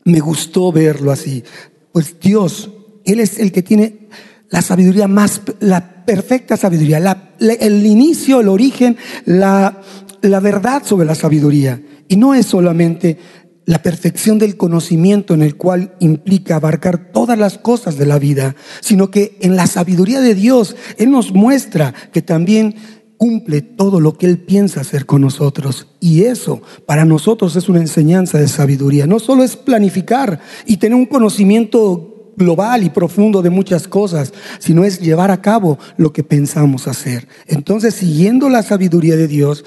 me 0.06 0.22
gustó 0.22 0.72
verlo 0.72 1.12
así. 1.12 1.44
Pues 1.92 2.20
Dios, 2.22 2.70
Él 3.04 3.20
es 3.20 3.38
el 3.38 3.52
que 3.52 3.64
tiene 3.64 4.08
la 4.56 4.62
sabiduría 4.62 5.10
más, 5.10 5.42
la 5.60 6.06
perfecta 6.06 6.56
sabiduría, 6.56 7.34
el 7.40 7.86
inicio, 7.86 8.40
el 8.40 8.48
origen, 8.48 8.96
la, 9.26 9.82
la 10.22 10.40
verdad 10.40 10.82
sobre 10.86 11.06
la 11.06 11.14
sabiduría. 11.14 11.82
Y 12.08 12.16
no 12.16 12.34
es 12.34 12.46
solamente 12.46 13.18
la 13.66 13.82
perfección 13.82 14.40
del 14.40 14.56
conocimiento 14.56 15.34
en 15.34 15.42
el 15.42 15.58
cual 15.58 15.96
implica 16.00 16.56
abarcar 16.56 17.12
todas 17.12 17.38
las 17.38 17.58
cosas 17.58 17.98
de 17.98 18.06
la 18.06 18.18
vida, 18.18 18.56
sino 18.80 19.12
que 19.12 19.38
en 19.42 19.58
la 19.58 19.68
sabiduría 19.68 20.22
de 20.22 20.36
Dios 20.36 20.78
Él 20.98 21.12
nos 21.12 21.34
muestra 21.34 21.94
que 22.14 22.22
también 22.22 22.76
cumple 23.18 23.62
todo 23.62 24.00
lo 24.00 24.18
que 24.18 24.26
Él 24.26 24.38
piensa 24.38 24.80
hacer 24.80 25.06
con 25.06 25.20
nosotros. 25.20 25.88
Y 26.00 26.24
eso 26.24 26.62
para 26.86 27.04
nosotros 27.04 27.58
es 27.58 27.68
una 27.68 27.82
enseñanza 27.82 28.38
de 28.38 28.48
sabiduría. 28.48 29.06
No 29.06 29.20
solo 29.20 29.44
es 29.44 29.58
planificar 29.58 30.40
y 30.66 30.78
tener 30.78 30.96
un 30.96 31.08
conocimiento 31.08 32.15
global 32.38 32.84
y 32.84 32.90
profundo 32.90 33.42
de 33.42 33.50
muchas 33.50 33.88
cosas, 33.88 34.34
sino 34.60 34.84
es 34.84 35.00
llevar 35.00 35.32
a 35.32 35.42
cabo 35.42 35.78
lo 35.98 36.14
que 36.14 36.24
pensamos 36.24 36.88
hacer. 36.88 37.28
Entonces, 37.48 37.96
siguiendo 37.96 38.50
la 38.50 38.64
sabiduría 38.64 39.16
de 39.16 39.28
Dios, 39.28 39.64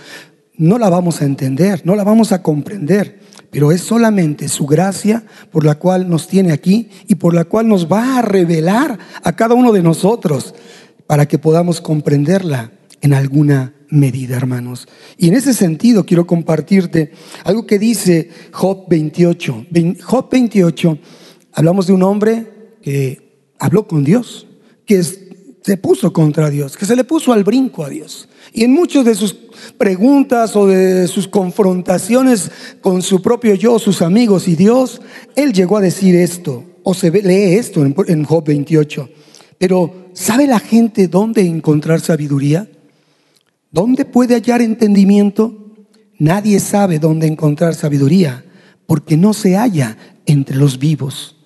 no 0.57 0.79
la 0.79 0.91
vamos 0.91 1.23
a 1.23 1.25
entender, 1.25 1.83
no 1.85 1.95
la 1.95 2.05
vamos 2.05 2.33
a 2.33 2.43
comprender, 2.43 3.21
pero 3.51 3.73
es 3.73 3.81
solamente 3.81 4.49
su 4.49 4.67
gracia 4.67 5.25
por 5.51 5.65
la 5.65 5.77
cual 5.77 6.09
nos 6.11 6.27
tiene 6.27 6.53
aquí 6.53 6.91
y 7.07 7.15
por 7.15 7.33
la 7.33 7.45
cual 7.45 7.69
nos 7.69 7.91
va 7.91 8.19
a 8.19 8.23
revelar 8.23 8.99
a 9.23 9.37
cada 9.37 9.55
uno 9.55 9.73
de 9.73 9.83
nosotros 9.83 10.55
para 11.07 11.27
que 11.27 11.39
podamos 11.39 11.81
comprenderla 11.81 12.73
en 13.01 13.15
alguna 13.15 13.75
medida, 13.89 14.37
hermanos. 14.37 14.89
Y 15.17 15.29
en 15.29 15.35
ese 15.35 15.55
sentido 15.55 16.05
quiero 16.05 16.27
compartirte 16.27 17.13
algo 17.45 17.67
que 17.67 17.79
dice 17.79 18.29
Job 18.53 18.85
28. 18.89 19.67
Job 20.03 20.29
28, 20.31 20.99
hablamos 21.53 21.87
de 21.87 21.93
un 21.93 22.03
hombre 22.03 22.58
que 22.83 23.53
habló 23.59 23.87
con 23.87 24.05
Dios, 24.05 24.47
que 24.85 25.03
se 25.03 25.77
puso 25.77 26.13
contra 26.13 26.51
Dios, 26.51 26.77
que 26.77 26.87
se 26.87 26.97
le 26.97 27.05
puso 27.05 27.33
al 27.33 27.45
brinco 27.45 27.85
a 27.85 27.89
Dios. 27.89 28.29
Y 28.53 28.65
en 28.65 28.73
muchas 28.73 29.05
de 29.05 29.15
sus 29.15 29.35
preguntas 29.77 30.57
o 30.57 30.67
de 30.67 31.07
sus 31.09 31.29
confrontaciones 31.29 32.51
con 32.81 33.03
su 33.03 33.21
propio 33.21 33.55
yo, 33.55 33.79
sus 33.79 34.01
amigos 34.03 34.49
y 34.49 34.57
Dios, 34.57 35.01
él 35.37 35.53
llegó 35.53 35.77
a 35.77 35.83
decir 35.83 36.17
esto, 36.17 36.65
o 36.83 36.95
se 36.95 37.11
lee 37.11 37.57
esto 37.57 37.85
en 37.85 38.25
Job 38.25 38.45
28. 38.47 39.09
Pero 39.59 40.11
¿sabe 40.15 40.47
la 40.47 40.61
gente 40.61 41.09
dónde 41.09 41.43
encontrar 41.43 42.01
sabiduría? 42.01 42.69
¿Dónde 43.71 44.05
puede 44.05 44.35
hallar 44.35 44.63
entendimiento? 44.63 45.77
Nadie 46.19 46.59
sabe 46.61 46.99
dónde 46.99 47.27
encontrar 47.27 47.75
sabiduría, 47.75 48.45
porque 48.87 49.17
no 49.17 49.35
se 49.35 49.57
halla 49.57 49.97
entre 50.25 50.57
los 50.57 50.79
vivos. 50.79 51.38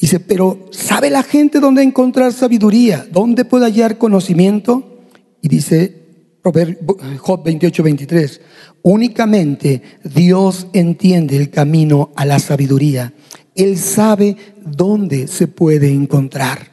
Dice, 0.00 0.18
pero 0.18 0.68
¿sabe 0.70 1.10
la 1.10 1.22
gente 1.22 1.60
dónde 1.60 1.82
encontrar 1.82 2.32
sabiduría? 2.32 3.06
¿Dónde 3.12 3.44
puede 3.44 3.66
hallar 3.66 3.98
conocimiento? 3.98 5.04
Y 5.42 5.48
dice 5.48 6.00
Job 6.42 7.44
28, 7.44 7.82
23, 7.82 8.40
únicamente 8.80 9.82
Dios 10.02 10.68
entiende 10.72 11.36
el 11.36 11.50
camino 11.50 12.12
a 12.16 12.24
la 12.24 12.38
sabiduría. 12.38 13.12
Él 13.54 13.76
sabe 13.76 14.36
dónde 14.64 15.26
se 15.26 15.48
puede 15.48 15.92
encontrar. 15.92 16.70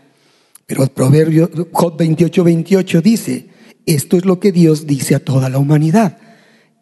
Pero 0.65 0.83
el 0.83 0.89
proverbio 0.89 1.49
Job 1.73 1.97
28, 1.97 2.43
28 2.45 3.01
dice, 3.01 3.47
esto 3.85 4.15
es 4.15 4.23
lo 4.23 4.39
que 4.39 4.53
Dios 4.53 4.87
dice 4.87 5.15
a 5.15 5.19
toda 5.19 5.49
la 5.49 5.57
humanidad. 5.57 6.17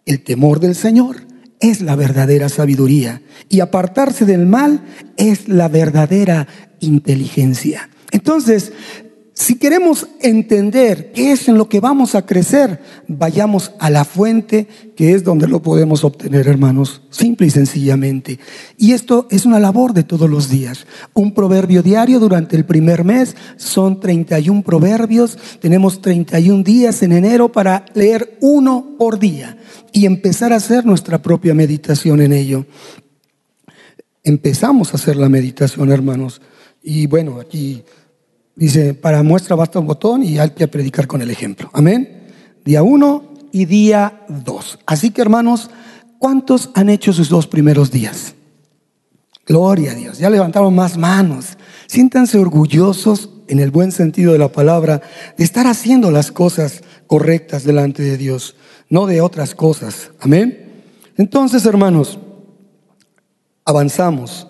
El 0.06 0.24
temor 0.24 0.60
del 0.60 0.76
Señor 0.76 1.25
es 1.60 1.82
la 1.82 1.96
verdadera 1.96 2.50
sabiduría 2.50 3.22
y 3.50 3.60
apartarse 3.60 4.26
del 4.26 4.46
mal 4.46 4.82
es 5.18 5.48
la 5.48 5.68
verdadera 5.68 6.48
inteligencia. 6.80 7.90
Entonces, 8.12 8.72
si 9.38 9.56
queremos 9.56 10.08
entender 10.22 11.12
qué 11.12 11.34
es 11.34 11.50
en 11.50 11.58
lo 11.58 11.68
que 11.68 11.82
vamos 11.82 12.16
a 12.16 12.26
crecer, 12.26 12.80
vayamos 13.10 13.74
a 13.80 13.90
la 13.90 14.06
fuente 14.06 14.66
que 14.96 15.12
es 15.12 15.26
donde 15.26 15.46
lo 15.46 15.62
podemos 15.62 16.06
obtener, 16.06 16.48
hermanos, 16.48 17.02
simple 17.10 17.48
y 17.48 17.50
sencillamente. 17.50 18.40
Y 18.78 18.94
esto 18.94 19.28
es 19.30 19.46
una 19.46 19.60
labor 19.60 19.94
de 19.94 20.04
todos 20.04 20.30
los 20.30 20.50
días. 20.50 20.88
Un 21.14 21.34
proverbio 21.34 21.84
diario 21.84 22.22
durante 22.22 22.56
el 22.56 22.64
primer 22.64 23.04
mes 23.04 23.36
son 23.58 24.00
31 24.00 24.64
proverbios. 24.64 25.38
Tenemos 25.60 26.02
31 26.02 26.64
días 26.64 27.04
en 27.04 27.12
enero 27.12 27.52
para 27.52 27.84
leer 27.94 28.38
uno 28.40 28.96
por 28.98 29.20
día 29.20 29.58
y 29.92 30.06
empezar 30.06 30.54
a 30.54 30.58
hacer 30.58 30.86
nuestra 30.86 31.22
propia 31.22 31.54
meditación 31.54 32.22
en 32.22 32.32
ello. 32.32 32.66
Empezamos 34.24 34.94
a 34.94 34.96
hacer 34.96 35.18
la 35.18 35.28
meditación, 35.28 35.92
hermanos. 35.92 36.42
Y 36.82 37.08
bueno, 37.08 37.42
aquí 37.42 37.84
Dice, 38.56 38.94
para 38.94 39.22
muestra 39.22 39.56
basta 39.56 39.80
un 39.80 39.88
botón 39.88 40.24
y 40.24 40.40
hay 40.40 40.52
que 40.52 40.68
predicar 40.68 41.08
con 41.08 41.22
el 41.22 41.30
ejemplo. 41.30 41.70
Amén. 41.74 42.24
Día 42.64 42.84
uno 42.84 43.34
y 43.52 43.66
día 43.66 44.26
dos. 44.30 44.80
Así 44.86 45.12
que 45.12 45.22
hermanos, 45.22 45.70
¿cuántos 46.20 46.70
han 46.74 46.90
hecho 46.90 47.12
sus 47.12 47.30
dos 47.30 47.48
primeros 47.48 47.92
días? 47.92 48.34
Gloria 49.46 49.92
a 49.92 49.96
Dios. 49.96 50.18
Ya 50.18 50.30
levantaron 50.30 50.74
más 50.74 50.98
manos. 50.98 51.58
Siéntanse 51.88 52.38
orgullosos 52.38 53.30
en 53.48 53.60
el 53.60 53.72
buen 53.72 53.92
sentido 53.92 54.32
de 54.34 54.40
la 54.40 54.52
palabra 54.52 55.02
de 55.38 55.44
estar 55.44 55.68
haciendo 55.68 56.10
las 56.10 56.32
cosas 56.32 56.82
correctas 57.08 57.64
delante 57.64 58.02
de 58.02 58.18
Dios, 58.18 58.56
no 58.90 59.06
de 59.06 59.22
otras 59.22 59.54
cosas. 59.54 60.12
Amén. 60.20 60.84
Entonces, 61.18 61.66
hermanos, 61.66 62.18
avanzamos. 63.66 64.48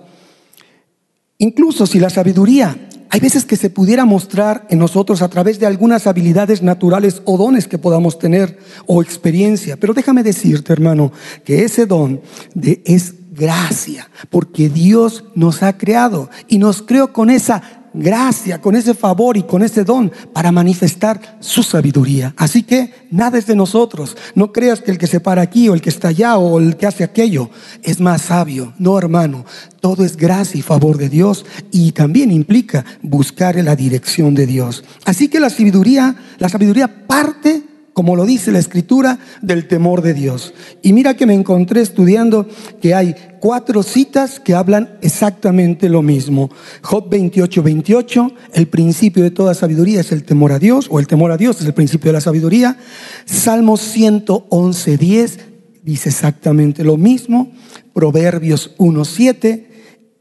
Incluso 1.38 1.86
si 1.86 2.00
la 2.00 2.10
sabiduría 2.10 2.88
hay 3.16 3.22
veces 3.22 3.46
que 3.46 3.56
se 3.56 3.70
pudiera 3.70 4.04
mostrar 4.04 4.68
en 4.70 4.78
nosotros 4.78 5.22
a 5.22 5.30
través 5.30 5.58
de 5.58 5.66
algunas 5.66 6.06
habilidades 6.06 6.62
naturales 6.62 7.22
o 7.24 7.38
dones 7.38 7.66
que 7.66 7.78
podamos 7.78 8.20
tener 8.20 8.60
o 8.88 9.02
experiencia. 9.02 9.78
Pero 9.78 9.94
déjame 9.94 10.22
decirte, 10.22 10.74
hermano, 10.74 11.14
que 11.46 11.64
ese 11.64 11.86
don 11.86 12.20
de 12.56 12.82
es 12.84 13.14
gracia, 13.32 14.10
porque 14.30 14.68
Dios 14.68 15.24
nos 15.34 15.64
ha 15.64 15.78
creado 15.78 16.30
y 16.50 16.58
nos 16.58 16.82
creó 16.82 17.14
con 17.14 17.30
esa 17.30 17.85
gracia, 17.96 18.62
con 18.62 18.76
ese 18.76 18.94
favor 18.94 19.38
y 19.38 19.44
con 19.44 19.64
ese 19.64 19.84
don 19.84 20.12
para 20.34 20.52
manifestar 20.52 21.38
su 21.40 21.64
sabiduría. 21.64 22.34
Así 22.38 22.64
que 22.64 22.94
nada 23.12 23.38
es 23.38 23.48
de 23.48 23.56
nosotros. 23.56 24.16
No 24.36 24.52
creas 24.52 24.82
que 24.82 24.92
el 24.92 24.98
que 24.98 25.08
se 25.08 25.20
para 25.20 25.42
aquí 25.42 25.70
o 25.70 25.74
el 25.74 25.82
que 25.82 25.90
está 25.90 26.10
allá 26.10 26.38
o 26.38 26.60
el 26.60 26.78
que 26.78 26.86
hace 26.86 27.04
aquello 27.04 27.50
es 27.84 28.00
más 28.00 28.24
sabio. 28.24 28.74
No, 28.78 28.98
hermano. 28.98 29.46
Todo 29.80 30.04
es 30.04 30.18
gracia 30.18 30.58
y 30.58 30.64
favor 30.64 30.98
de 30.98 31.10
Dios 31.10 31.46
y 31.72 31.92
también 31.92 32.32
implica 32.32 32.84
buscar 33.04 33.56
la 33.56 33.76
dirección 33.76 34.34
de 34.34 34.48
Dios. 34.48 34.84
Así 35.06 35.28
que 35.28 35.40
la 35.40 35.50
sabiduría, 35.50 36.16
la 36.40 36.50
sabiduría 36.50 37.06
parte 37.06 37.64
como 37.96 38.18
lo 38.18 38.26
dice 38.26 38.52
la 38.52 38.60
escritura, 38.60 39.20
del 39.42 39.70
temor 39.70 40.02
de 40.02 40.14
Dios. 40.14 40.54
Y 40.82 40.92
mira 40.92 41.16
que 41.16 41.26
me 41.26 41.34
encontré 41.34 41.80
estudiando 41.80 42.46
que 42.82 42.94
hay 42.94 43.16
cuatro 43.40 43.84
citas 43.84 44.42
que 44.42 44.54
hablan 44.54 44.98
exactamente 45.02 45.88
lo 45.88 46.02
mismo. 46.02 46.52
Job 46.82 47.10
28, 47.10 47.64
28, 47.64 48.32
el 48.52 48.68
principio 48.68 49.24
de 49.24 49.32
toda 49.32 49.54
sabiduría 49.54 50.02
es 50.02 50.12
el 50.12 50.26
temor 50.26 50.52
a 50.52 50.60
Dios, 50.60 50.88
o 50.92 51.00
el 51.00 51.08
temor 51.08 51.32
a 51.32 51.38
Dios 51.38 51.62
es 51.62 51.68
el 51.68 51.74
principio 51.74 52.10
de 52.10 52.16
la 52.16 52.22
sabiduría. 52.22 52.78
Salmos 53.24 53.80
111, 53.80 54.98
10 54.98 55.40
dice 55.82 56.10
exactamente 56.10 56.84
lo 56.84 56.98
mismo. 56.98 57.54
Proverbios 57.94 58.76
1, 58.78 59.06
7 59.06 59.75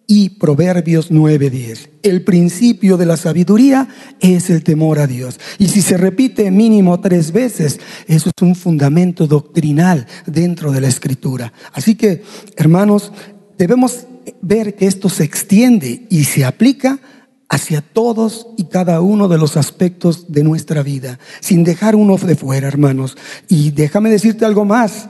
y 0.07 0.31
Proverbios 0.31 1.11
9:10. 1.11 1.91
El 2.03 2.23
principio 2.23 2.97
de 2.97 3.07
la 3.07 3.17
sabiduría 3.17 3.89
es 4.21 4.51
el 4.51 4.63
temor 4.63 4.99
a 4.99 5.07
Dios. 5.07 5.41
Y 5.59 5.69
si 5.69 5.83
se 5.83 5.97
repite 5.97 6.51
mínimo 6.51 7.01
tres 7.01 7.33
veces, 7.33 7.81
eso 8.07 8.31
es 8.35 8.43
un 8.43 8.55
fundamento 8.55 9.27
doctrinal 9.27 10.07
dentro 10.27 10.73
de 10.73 10.81
la 10.81 10.89
escritura. 10.89 11.53
Así 11.73 11.95
que, 11.95 12.23
hermanos, 12.57 13.13
debemos 13.57 14.07
ver 14.43 14.75
que 14.75 14.87
esto 14.87 15.09
se 15.09 15.25
extiende 15.25 16.07
y 16.11 16.25
se 16.25 16.45
aplica 16.45 17.01
hacia 17.49 17.83
todos 17.83 18.49
y 18.57 18.65
cada 18.65 19.01
uno 19.01 19.29
de 19.29 19.39
los 19.39 19.57
aspectos 19.57 20.33
de 20.33 20.43
nuestra 20.43 20.83
vida, 20.83 21.19
sin 21.41 21.63
dejar 21.63 21.95
uno 21.95 22.17
de 22.17 22.37
fuera, 22.37 22.69
hermanos. 22.69 23.17
Y 23.49 23.71
déjame 23.71 24.11
decirte 24.11 24.45
algo 24.45 24.65
más, 24.65 25.09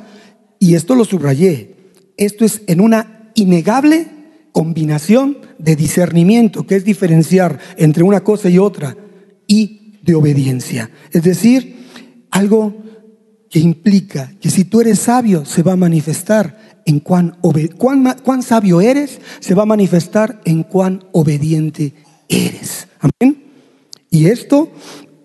y 0.59 0.75
esto 0.75 0.95
lo 0.95 1.05
subrayé, 1.05 1.77
esto 2.17 2.45
es 2.45 2.63
en 2.67 2.81
una 2.81 3.31
innegable 3.35 4.09
combinación 4.54 5.38
de 5.58 5.75
discernimiento, 5.75 6.64
que 6.64 6.76
es 6.76 6.84
diferenciar 6.84 7.58
entre 7.76 8.04
una 8.04 8.23
cosa 8.23 8.49
y 8.49 8.58
otra, 8.61 8.96
y 9.49 9.99
de 10.00 10.14
obediencia. 10.14 10.90
Es 11.11 11.25
decir, 11.25 11.75
algo 12.30 12.73
que 13.50 13.58
implica 13.58 14.32
que 14.40 14.50
si 14.50 14.64
tú 14.64 14.80
eres 14.80 15.00
sabio, 15.00 15.44
se 15.44 15.64
va 15.64 15.73
a 15.73 15.76
manifestar 15.76 16.80
en 16.87 17.00
cuán, 17.00 17.37
cuán, 17.76 18.16
cuán 18.23 18.42
sabio 18.44 18.80
eres, 18.80 19.20
se 19.40 19.54
va 19.54 19.64
a 19.64 19.66
manifestar 19.66 20.40
en 20.44 20.62
cuán 20.62 21.02
obediente 21.11 21.92
eres. 22.28 22.87
Amén. 23.00 23.42
Y 24.08 24.26
esto 24.26 24.70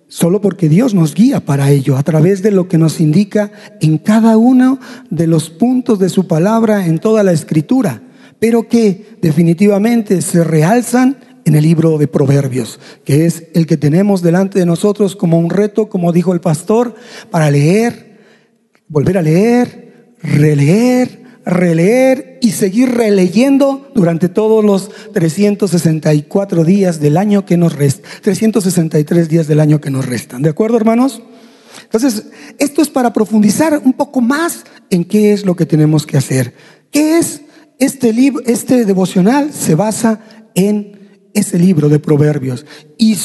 solo 0.07 0.41
porque 0.41 0.69
Dios 0.69 0.95
nos 0.95 1.13
guía 1.13 1.45
para 1.45 1.69
ello, 1.69 1.98
a 1.98 2.03
través 2.03 2.41
de 2.41 2.50
lo 2.50 2.67
que 2.67 2.79
nos 2.79 3.00
indica 3.00 3.51
en 3.79 4.00
cada 4.00 4.38
uno 4.38 4.79
de 5.12 5.27
los 5.27 5.51
puntos 5.51 6.00
de 6.00 6.09
su 6.09 6.25
palabra 6.25 6.88
en 6.88 6.98
toda 6.98 7.21
la 7.21 7.31
escritura 7.31 8.01
pero 8.39 8.67
que 8.67 9.17
definitivamente 9.22 10.22
se 10.22 10.43
realzan 10.43 11.17
en 11.46 11.55
el 11.55 11.63
libro 11.63 11.98
de 11.98 12.08
Proverbios, 12.08 12.79
que 13.03 13.25
es 13.25 13.46
el 13.53 13.65
que 13.65 13.77
tenemos 13.77 14.22
delante 14.22 14.60
de 14.60 14.65
nosotros 14.65 15.15
como 15.15 15.39
un 15.39 15.50
reto, 15.50 15.89
como 15.89 16.12
dijo 16.12 16.34
el 16.34 16.41
pastor, 16.41 16.96
para 17.31 17.50
leer, 17.50 18.19
volver 18.88 19.17
a 19.17 19.22
leer, 19.22 20.13
releer, 20.22 21.24
releer 21.46 22.38
y 22.41 22.51
seguir 22.51 22.91
releyendo 22.91 23.91
durante 23.96 24.29
todos 24.29 24.63
los 24.63 24.91
364 25.13 26.63
días 26.63 27.00
del 27.00 27.17
año 27.17 27.46
que 27.46 27.58
nos 27.58 27.74
restan, 27.74 28.10
363 28.22 29.27
días 29.27 29.48
del 29.48 29.60
año 29.60 29.81
que 29.81 29.89
nos 29.89 30.05
restan. 30.05 30.41
¿De 30.41 30.50
acuerdo, 30.50 30.77
hermanos? 30.77 31.22
Entonces, 31.84 32.25
esto 32.60 32.81
es 32.81 32.89
para 32.89 33.13
profundizar 33.13 33.81
un 33.84 33.93
poco 33.93 34.22
más 34.22 34.63
en 34.89 35.03
qué 35.03 35.34
es 35.34 35.46
lo 35.46 35.55
que 35.55 35.65
tenemos 35.65 36.05
que 36.05 36.17
hacer. 36.17 36.53
¿Qué 36.91 37.17
es 37.17 37.41
este, 37.79 38.13
libro, 38.13 38.43
este 38.45 38.86
devocional 38.86 39.51
se 39.53 39.74
basa 39.74 40.19
en 40.53 41.00
ese 41.33 41.57
libro 41.57 41.89
de 41.89 42.00
Proverbios. 42.00 42.65
Y 42.98 43.17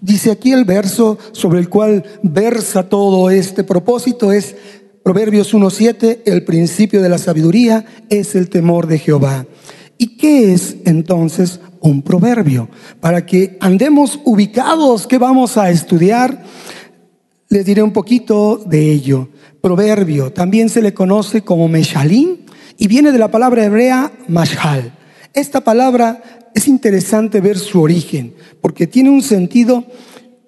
dice 0.00 0.30
aquí 0.30 0.52
el 0.52 0.64
verso 0.64 1.18
sobre 1.32 1.58
el 1.58 1.68
cual 1.68 2.04
versa 2.22 2.88
todo 2.88 3.30
este 3.30 3.64
propósito 3.64 4.30
es 4.30 4.54
Proverbios 5.02 5.52
1.7, 5.52 6.20
el 6.24 6.44
principio 6.44 7.02
de 7.02 7.10
la 7.10 7.18
sabiduría 7.18 7.84
es 8.08 8.34
el 8.34 8.48
temor 8.48 8.86
de 8.86 8.98
Jehová. 8.98 9.46
¿Y 9.98 10.16
qué 10.16 10.54
es 10.54 10.76
entonces 10.86 11.60
un 11.80 12.02
proverbio? 12.02 12.70
Para 13.00 13.26
que 13.26 13.58
andemos 13.60 14.18
ubicados, 14.24 15.06
¿qué 15.06 15.18
vamos 15.18 15.58
a 15.58 15.70
estudiar? 15.70 16.42
Les 17.48 17.66
diré 17.66 17.82
un 17.82 17.92
poquito 17.92 18.62
de 18.64 18.92
ello. 18.92 19.28
Proverbio 19.60 20.32
también 20.32 20.68
se 20.70 20.82
le 20.82 20.94
conoce 20.94 21.42
como 21.42 21.68
Meshalim 21.68 22.43
y 22.78 22.86
viene 22.88 23.12
de 23.12 23.18
la 23.18 23.30
palabra 23.30 23.64
hebrea 23.64 24.12
mashal. 24.28 24.92
Esta 25.32 25.62
palabra 25.62 26.22
es 26.54 26.68
interesante 26.68 27.40
ver 27.40 27.58
su 27.58 27.80
origen, 27.80 28.34
porque 28.60 28.86
tiene 28.86 29.10
un 29.10 29.22
sentido 29.22 29.84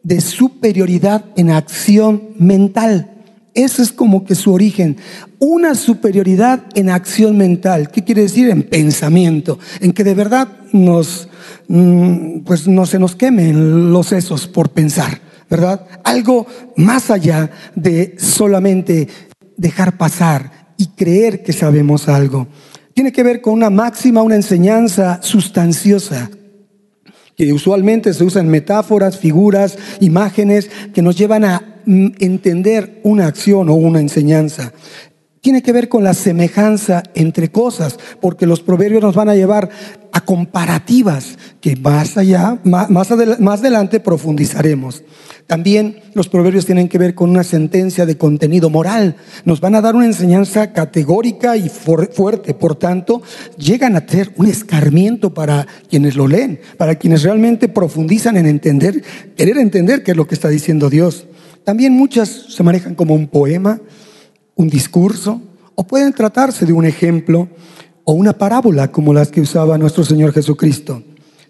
de 0.02 0.20
superioridad 0.20 1.24
en 1.36 1.50
acción 1.50 2.30
mental. 2.38 3.10
Ese 3.54 3.82
es 3.82 3.90
como 3.90 4.24
que 4.24 4.34
su 4.34 4.52
origen. 4.52 4.98
Una 5.38 5.74
superioridad 5.74 6.64
en 6.74 6.90
acción 6.90 7.36
mental. 7.36 7.90
¿Qué 7.90 8.04
quiere 8.04 8.22
decir? 8.22 8.50
En 8.50 8.62
pensamiento. 8.62 9.58
En 9.80 9.92
que 9.92 10.04
de 10.04 10.14
verdad 10.14 10.48
nos, 10.72 11.28
mm, 11.66 12.40
pues 12.40 12.68
no 12.68 12.86
se 12.86 12.98
nos 12.98 13.16
quemen 13.16 13.90
los 13.90 14.08
sesos 14.08 14.46
por 14.46 14.70
pensar, 14.70 15.20
¿verdad? 15.48 15.86
Algo 16.04 16.46
más 16.76 17.10
allá 17.10 17.50
de 17.74 18.14
solamente 18.18 19.08
dejar 19.56 19.96
pasar 19.96 20.65
y 20.76 20.88
creer 20.88 21.42
que 21.42 21.52
sabemos 21.52 22.08
algo. 22.08 22.46
Tiene 22.94 23.12
que 23.12 23.22
ver 23.22 23.40
con 23.40 23.54
una 23.54 23.70
máxima, 23.70 24.22
una 24.22 24.36
enseñanza 24.36 25.20
sustanciosa, 25.22 26.30
que 27.36 27.52
usualmente 27.52 28.14
se 28.14 28.24
usan 28.24 28.48
metáforas, 28.48 29.18
figuras, 29.18 29.76
imágenes 30.00 30.70
que 30.94 31.02
nos 31.02 31.18
llevan 31.18 31.44
a 31.44 31.82
mm, 31.84 32.06
entender 32.18 33.00
una 33.04 33.26
acción 33.26 33.68
o 33.68 33.74
una 33.74 34.00
enseñanza. 34.00 34.72
Tiene 35.46 35.62
que 35.62 35.70
ver 35.70 35.88
con 35.88 36.02
la 36.02 36.12
semejanza 36.12 37.04
entre 37.14 37.52
cosas, 37.52 38.00
porque 38.20 38.46
los 38.46 38.62
proverbios 38.62 39.00
nos 39.00 39.14
van 39.14 39.28
a 39.28 39.36
llevar 39.36 39.70
a 40.10 40.20
comparativas 40.22 41.38
que 41.60 41.76
más 41.76 42.16
allá, 42.16 42.58
más, 42.64 43.12
adelante 43.12 44.00
profundizaremos. 44.00 45.04
También 45.46 46.00
los 46.14 46.28
proverbios 46.28 46.66
tienen 46.66 46.88
que 46.88 46.98
ver 46.98 47.14
con 47.14 47.30
una 47.30 47.44
sentencia 47.44 48.06
de 48.06 48.18
contenido 48.18 48.70
moral. 48.70 49.14
Nos 49.44 49.60
van 49.60 49.76
a 49.76 49.80
dar 49.80 49.94
una 49.94 50.06
enseñanza 50.06 50.72
categórica 50.72 51.56
y 51.56 51.68
fuerte. 51.68 52.52
Por 52.52 52.74
tanto, 52.74 53.22
llegan 53.56 53.94
a 53.94 54.04
ser 54.04 54.32
un 54.34 54.46
escarmiento 54.46 55.32
para 55.32 55.68
quienes 55.88 56.16
lo 56.16 56.26
leen, 56.26 56.58
para 56.76 56.96
quienes 56.96 57.22
realmente 57.22 57.68
profundizan 57.68 58.36
en 58.36 58.46
entender, 58.46 59.00
querer 59.36 59.58
entender 59.58 60.02
qué 60.02 60.10
es 60.10 60.16
lo 60.16 60.26
que 60.26 60.34
está 60.34 60.48
diciendo 60.48 60.90
Dios. 60.90 61.28
También 61.62 61.92
muchas 61.92 62.46
se 62.48 62.64
manejan 62.64 62.96
como 62.96 63.14
un 63.14 63.28
poema, 63.28 63.80
un 64.56 64.68
discurso, 64.68 65.40
o 65.74 65.86
pueden 65.86 66.12
tratarse 66.12 66.66
de 66.66 66.72
un 66.72 66.84
ejemplo 66.84 67.48
o 68.04 68.14
una 68.14 68.32
parábola 68.32 68.90
como 68.90 69.12
las 69.14 69.28
que 69.28 69.42
usaba 69.42 69.78
nuestro 69.78 70.04
Señor 70.04 70.32
Jesucristo. 70.32 71.02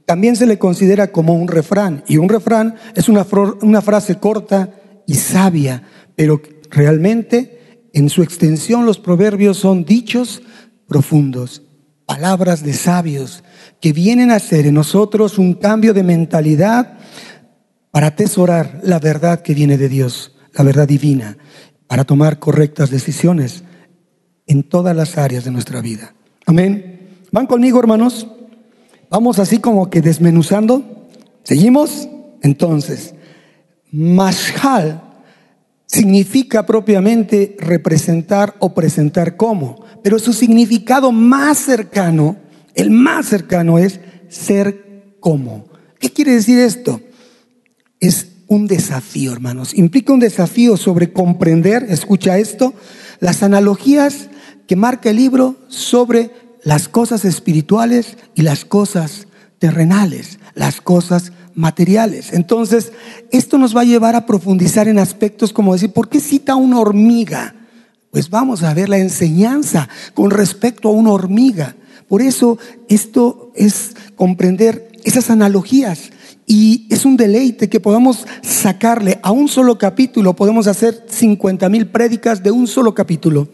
También 0.05 0.37
se 0.37 0.47
le 0.47 0.59
considera 0.59 1.11
como 1.11 1.35
un 1.35 1.49
refrán, 1.49 2.05
y 2.07 2.19
un 2.19 2.29
refrán 2.29 2.75
es 2.95 3.09
una, 3.09 3.27
una 3.63 3.81
frase 3.81 4.17
corta 4.17 4.71
y 5.07 5.15
sabia, 5.15 5.83
pero 6.15 6.43
realmente 6.71 7.89
en 7.93 8.11
su 8.11 8.23
extensión 8.23 8.85
los 8.85 8.99
proverbios 8.99 9.57
son 9.57 9.85
dichos 9.85 10.43
profundos, 10.89 11.63
palabras 12.05 12.63
de 12.65 12.73
sabios 12.73 13.43
que 13.81 13.93
vienen 13.93 14.31
a 14.31 14.37
hacer 14.37 14.67
en 14.67 14.75
nosotros 14.75 15.39
un 15.39 15.55
cambio 15.55 15.95
de 15.95 16.03
mentalidad 16.03 16.99
para 17.91 18.09
atesorar 18.09 18.81
la 18.83 18.99
verdad 18.99 19.43
que 19.43 19.55
viene 19.55 19.77
de 19.77 19.89
Dios, 19.89 20.37
la 20.53 20.65
verdad 20.65 20.89
divina 20.89 21.37
para 21.87 22.05
tomar 22.05 22.39
correctas 22.39 22.91
decisiones 22.91 23.63
en 24.47 24.63
todas 24.63 24.95
las 24.97 25.19
áreas 25.19 25.45
de 25.45 25.51
nuestra 25.51 25.81
vida. 25.81 26.15
Amén. 26.47 27.19
¿Van 27.33 27.47
conmigo, 27.47 27.79
hermanos? 27.79 28.27
Vamos 29.11 29.39
así 29.39 29.59
como 29.59 29.91
que 29.91 30.01
desmenuzando. 30.01 31.09
¿Seguimos? 31.43 32.09
Entonces, 32.43 33.15
mashal 33.91 35.03
significa 35.87 36.67
propiamente 36.67 37.57
representar 37.59 38.55
o 38.59 38.75
presentar 38.75 39.37
como, 39.37 39.85
pero 40.03 40.19
su 40.19 40.33
significado 40.33 41.13
más 41.13 41.59
cercano, 41.59 42.37
el 42.75 42.91
más 42.91 43.27
cercano 43.27 43.79
es 43.79 44.01
ser 44.29 45.15
como. 45.21 45.67
¿Qué 45.99 46.11
quiere 46.11 46.33
decir 46.33 46.59
esto? 46.59 47.01
Es 48.01 48.36
un 48.49 48.67
desafío, 48.67 49.33
hermanos. 49.33 49.75
Implica 49.75 50.13
un 50.13 50.21
desafío 50.21 50.77
sobre 50.77 51.13
comprender, 51.13 51.87
escucha 51.89 52.39
esto, 52.39 52.75
las 53.21 53.43
analogías 53.43 54.29
que 54.67 54.77
marca 54.77 55.11
el 55.11 55.17
libro 55.17 55.57
sobre 55.69 56.31
las 56.63 56.89
cosas 56.89 57.25
espirituales 57.25 58.17
y 58.35 58.43
las 58.43 58.65
cosas 58.65 59.29
terrenales, 59.59 60.39
las 60.55 60.81
cosas 60.81 61.33
materiales. 61.55 62.33
Entonces, 62.33 62.93
esto 63.31 63.59
nos 63.59 63.77
va 63.77 63.83
a 63.83 63.85
llevar 63.85 64.15
a 64.15 64.27
profundizar 64.27 64.89
en 64.89 64.99
aspectos 64.99 65.53
como 65.53 65.73
decir, 65.73 65.93
¿por 65.93 66.09
qué 66.09 66.21
cita 66.21 66.55
una 66.55 66.79
hormiga? 66.79 67.55
Pues 68.11 68.31
vamos 68.31 68.63
a 68.63 68.75
ver 68.75 68.89
la 68.89 68.99
enseñanza 68.99 69.89
con 70.15 70.31
respecto 70.31 70.89
a 70.89 70.93
una 70.93 71.13
hormiga. 71.13 71.77
Por 72.09 72.23
eso 72.23 72.59
esto 72.89 73.53
es 73.55 73.97
comprender 74.15 74.91
esas 75.05 75.31
analogías 75.31 76.11
y 76.47 76.87
es 76.91 77.05
un 77.05 77.17
deleite 77.17 77.69
que 77.69 77.81
podamos 77.81 78.25
sacarle 78.43 79.19
a 79.23 79.33
un 79.33 79.49
solo 79.49 79.77
capítulo, 79.77 80.37
podemos 80.37 80.69
hacer 80.69 81.05
50 81.09 81.69
mil 81.69 81.89
prédicas 81.89 82.43
de 82.43 82.53
un 82.53 82.69
solo 82.69 82.95
capítulo 82.95 83.49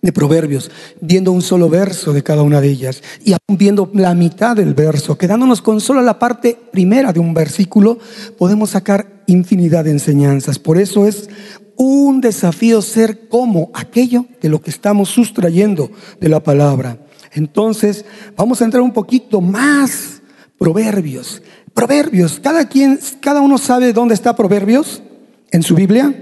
de 0.00 0.12
Proverbios, 0.12 0.70
viendo 1.00 1.32
un 1.32 1.42
solo 1.42 1.68
verso 1.68 2.12
de 2.12 2.22
cada 2.22 2.42
una 2.42 2.60
de 2.60 2.68
ellas 2.68 3.02
y 3.24 3.32
aún 3.32 3.58
viendo 3.58 3.90
la 3.92 4.14
mitad 4.14 4.54
del 4.54 4.72
verso, 4.72 5.18
quedándonos 5.18 5.60
con 5.60 5.80
solo 5.80 6.00
la 6.00 6.18
parte 6.18 6.56
primera 6.70 7.12
de 7.12 7.18
un 7.18 7.34
versículo, 7.34 7.98
podemos 8.38 8.70
sacar 8.70 9.24
infinidad 9.26 9.84
de 9.84 9.90
enseñanzas. 9.90 10.60
Por 10.60 10.78
eso 10.78 11.06
es 11.06 11.28
un 11.74 12.20
desafío 12.20 12.82
ser 12.82 13.28
como 13.28 13.70
aquello 13.74 14.26
de 14.40 14.48
lo 14.48 14.60
que 14.60 14.70
estamos 14.70 15.08
sustrayendo 15.08 15.90
de 16.20 16.28
la 16.28 16.40
palabra. 16.40 16.98
Entonces, 17.32 18.04
vamos 18.36 18.62
a 18.62 18.64
entrar 18.64 18.82
un 18.82 18.92
poquito 18.92 19.40
más 19.40 20.22
Proverbios. 20.58 21.42
Proverbios, 21.76 22.40
cada 22.40 22.70
quien, 22.70 22.98
cada 23.20 23.42
uno 23.42 23.58
sabe 23.58 23.92
dónde 23.92 24.14
está 24.14 24.34
Proverbios 24.34 25.02
en 25.50 25.62
su 25.62 25.74
Biblia. 25.74 26.14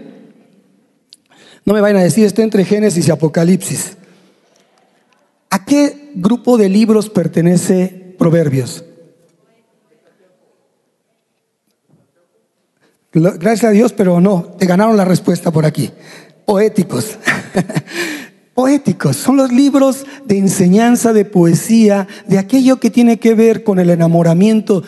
No 1.64 1.72
me 1.72 1.80
vayan 1.80 1.98
a 1.98 2.02
decir, 2.02 2.26
está 2.26 2.42
entre 2.42 2.64
Génesis 2.64 3.06
y 3.06 3.12
Apocalipsis. 3.12 3.96
¿A 5.50 5.64
qué 5.64 6.10
grupo 6.16 6.58
de 6.58 6.68
libros 6.68 7.08
pertenece 7.08 8.16
Proverbios? 8.18 8.84
Gracias 13.12 13.64
a 13.64 13.70
Dios, 13.70 13.92
pero 13.92 14.20
no, 14.20 14.56
te 14.58 14.66
ganaron 14.66 14.96
la 14.96 15.04
respuesta 15.04 15.52
por 15.52 15.66
aquí. 15.66 15.92
Poéticos. 16.44 17.16
Poéticos 18.54 19.16
son 19.16 19.36
los 19.36 19.52
libros 19.52 20.04
de 20.24 20.38
enseñanza, 20.38 21.12
de 21.12 21.24
poesía, 21.24 22.06
de 22.28 22.38
aquello 22.38 22.78
que 22.78 22.90
tiene 22.90 23.18
que 23.18 23.34
ver 23.34 23.64
con 23.64 23.80
el 23.80 23.90
enamoramiento 23.90 24.84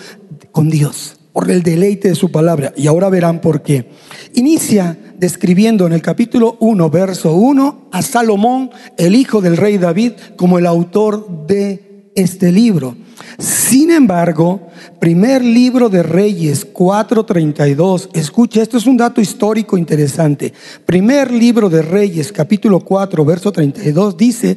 con 0.56 0.70
Dios, 0.70 1.18
por 1.34 1.50
el 1.50 1.62
deleite 1.62 2.08
de 2.08 2.14
su 2.14 2.30
palabra. 2.30 2.72
Y 2.78 2.86
ahora 2.86 3.10
verán 3.10 3.42
por 3.42 3.60
qué. 3.60 3.90
Inicia 4.32 4.96
describiendo 5.18 5.86
en 5.86 5.92
el 5.92 6.00
capítulo 6.00 6.56
1, 6.60 6.88
verso 6.88 7.34
1, 7.34 7.88
a 7.92 8.00
Salomón, 8.00 8.70
el 8.96 9.14
hijo 9.14 9.42
del 9.42 9.58
rey 9.58 9.76
David, 9.76 10.12
como 10.34 10.58
el 10.58 10.64
autor 10.64 11.46
de 11.46 12.10
este 12.14 12.50
libro. 12.52 12.96
Sin 13.38 13.90
embargo, 13.90 14.68
primer 14.98 15.44
libro 15.44 15.90
de 15.90 16.02
Reyes 16.02 16.66
4:32, 16.72 18.08
escucha, 18.14 18.62
esto 18.62 18.78
es 18.78 18.86
un 18.86 18.96
dato 18.96 19.20
histórico 19.20 19.76
interesante. 19.76 20.54
Primer 20.86 21.30
libro 21.30 21.68
de 21.68 21.82
Reyes, 21.82 22.32
capítulo 22.32 22.80
4, 22.80 23.26
verso 23.26 23.52
32, 23.52 24.16
dice 24.16 24.56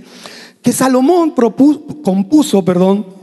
que 0.62 0.72
Salomón 0.72 1.34
compuso, 2.02 2.64
perdón, 2.64 3.19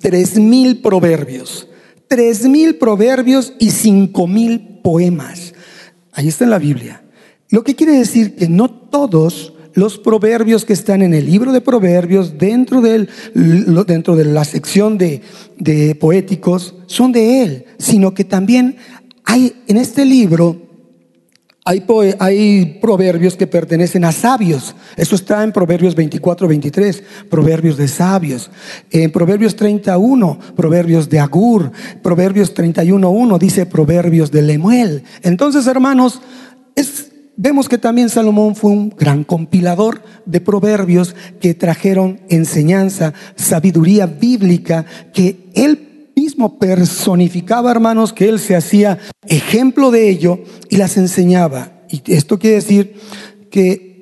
tres 0.00 0.38
mil 0.38 0.82
proverbios, 0.82 1.68
tres 2.08 2.46
mil 2.46 2.76
proverbios 2.76 3.54
y 3.58 3.70
cinco 3.70 4.26
mil 4.26 4.80
poemas. 4.82 5.54
Ahí 6.12 6.28
está 6.28 6.44
en 6.44 6.50
la 6.50 6.58
Biblia. 6.58 7.02
Lo 7.50 7.64
que 7.64 7.74
quiere 7.74 7.92
decir 7.92 8.36
que 8.36 8.48
no 8.48 8.70
todos 8.70 9.52
los 9.74 9.98
proverbios 9.98 10.64
que 10.64 10.72
están 10.72 11.02
en 11.02 11.14
el 11.14 11.26
libro 11.26 11.52
de 11.52 11.60
proverbios 11.60 12.38
dentro, 12.38 12.80
del, 12.80 13.08
dentro 13.34 14.14
de 14.14 14.24
la 14.24 14.44
sección 14.44 14.98
de, 14.98 15.20
de 15.58 15.94
poéticos 15.96 16.76
son 16.86 17.10
de 17.10 17.42
él, 17.42 17.64
sino 17.78 18.14
que 18.14 18.24
también 18.24 18.76
hay 19.24 19.54
en 19.66 19.78
este 19.78 20.04
libro 20.04 20.63
hay, 21.66 22.78
proverbios 22.80 23.36
que 23.36 23.46
pertenecen 23.46 24.04
a 24.04 24.12
sabios. 24.12 24.74
Eso 24.96 25.14
está 25.14 25.42
en 25.42 25.50
Proverbios 25.50 25.94
24, 25.94 26.46
23, 26.46 27.02
proverbios 27.30 27.78
de 27.78 27.88
sabios. 27.88 28.50
En 28.90 29.10
Proverbios 29.10 29.56
31, 29.56 30.38
proverbios 30.54 31.08
de 31.08 31.20
Agur. 31.20 31.72
Proverbios 32.02 32.52
31, 32.52 33.08
1 33.08 33.38
dice 33.38 33.64
proverbios 33.64 34.30
de 34.30 34.42
Lemuel. 34.42 35.04
Entonces, 35.22 35.66
hermanos, 35.66 36.20
vemos 37.36 37.68
que 37.68 37.78
también 37.78 38.10
Salomón 38.10 38.54
fue 38.56 38.70
un 38.70 38.90
gran 38.90 39.24
compilador 39.24 40.02
de 40.26 40.42
proverbios 40.42 41.16
que 41.40 41.54
trajeron 41.54 42.20
enseñanza, 42.28 43.14
sabiduría 43.36 44.06
bíblica, 44.06 44.84
que 45.14 45.50
él 45.54 45.83
personificaba, 46.58 47.70
hermanos, 47.70 48.12
que 48.12 48.28
él 48.28 48.38
se 48.38 48.56
hacía 48.56 48.98
ejemplo 49.26 49.90
de 49.90 50.08
ello 50.08 50.40
y 50.68 50.76
las 50.76 50.96
enseñaba. 50.96 51.72
Y 51.88 52.02
esto 52.12 52.38
quiere 52.38 52.56
decir 52.56 52.96
que 53.50 53.94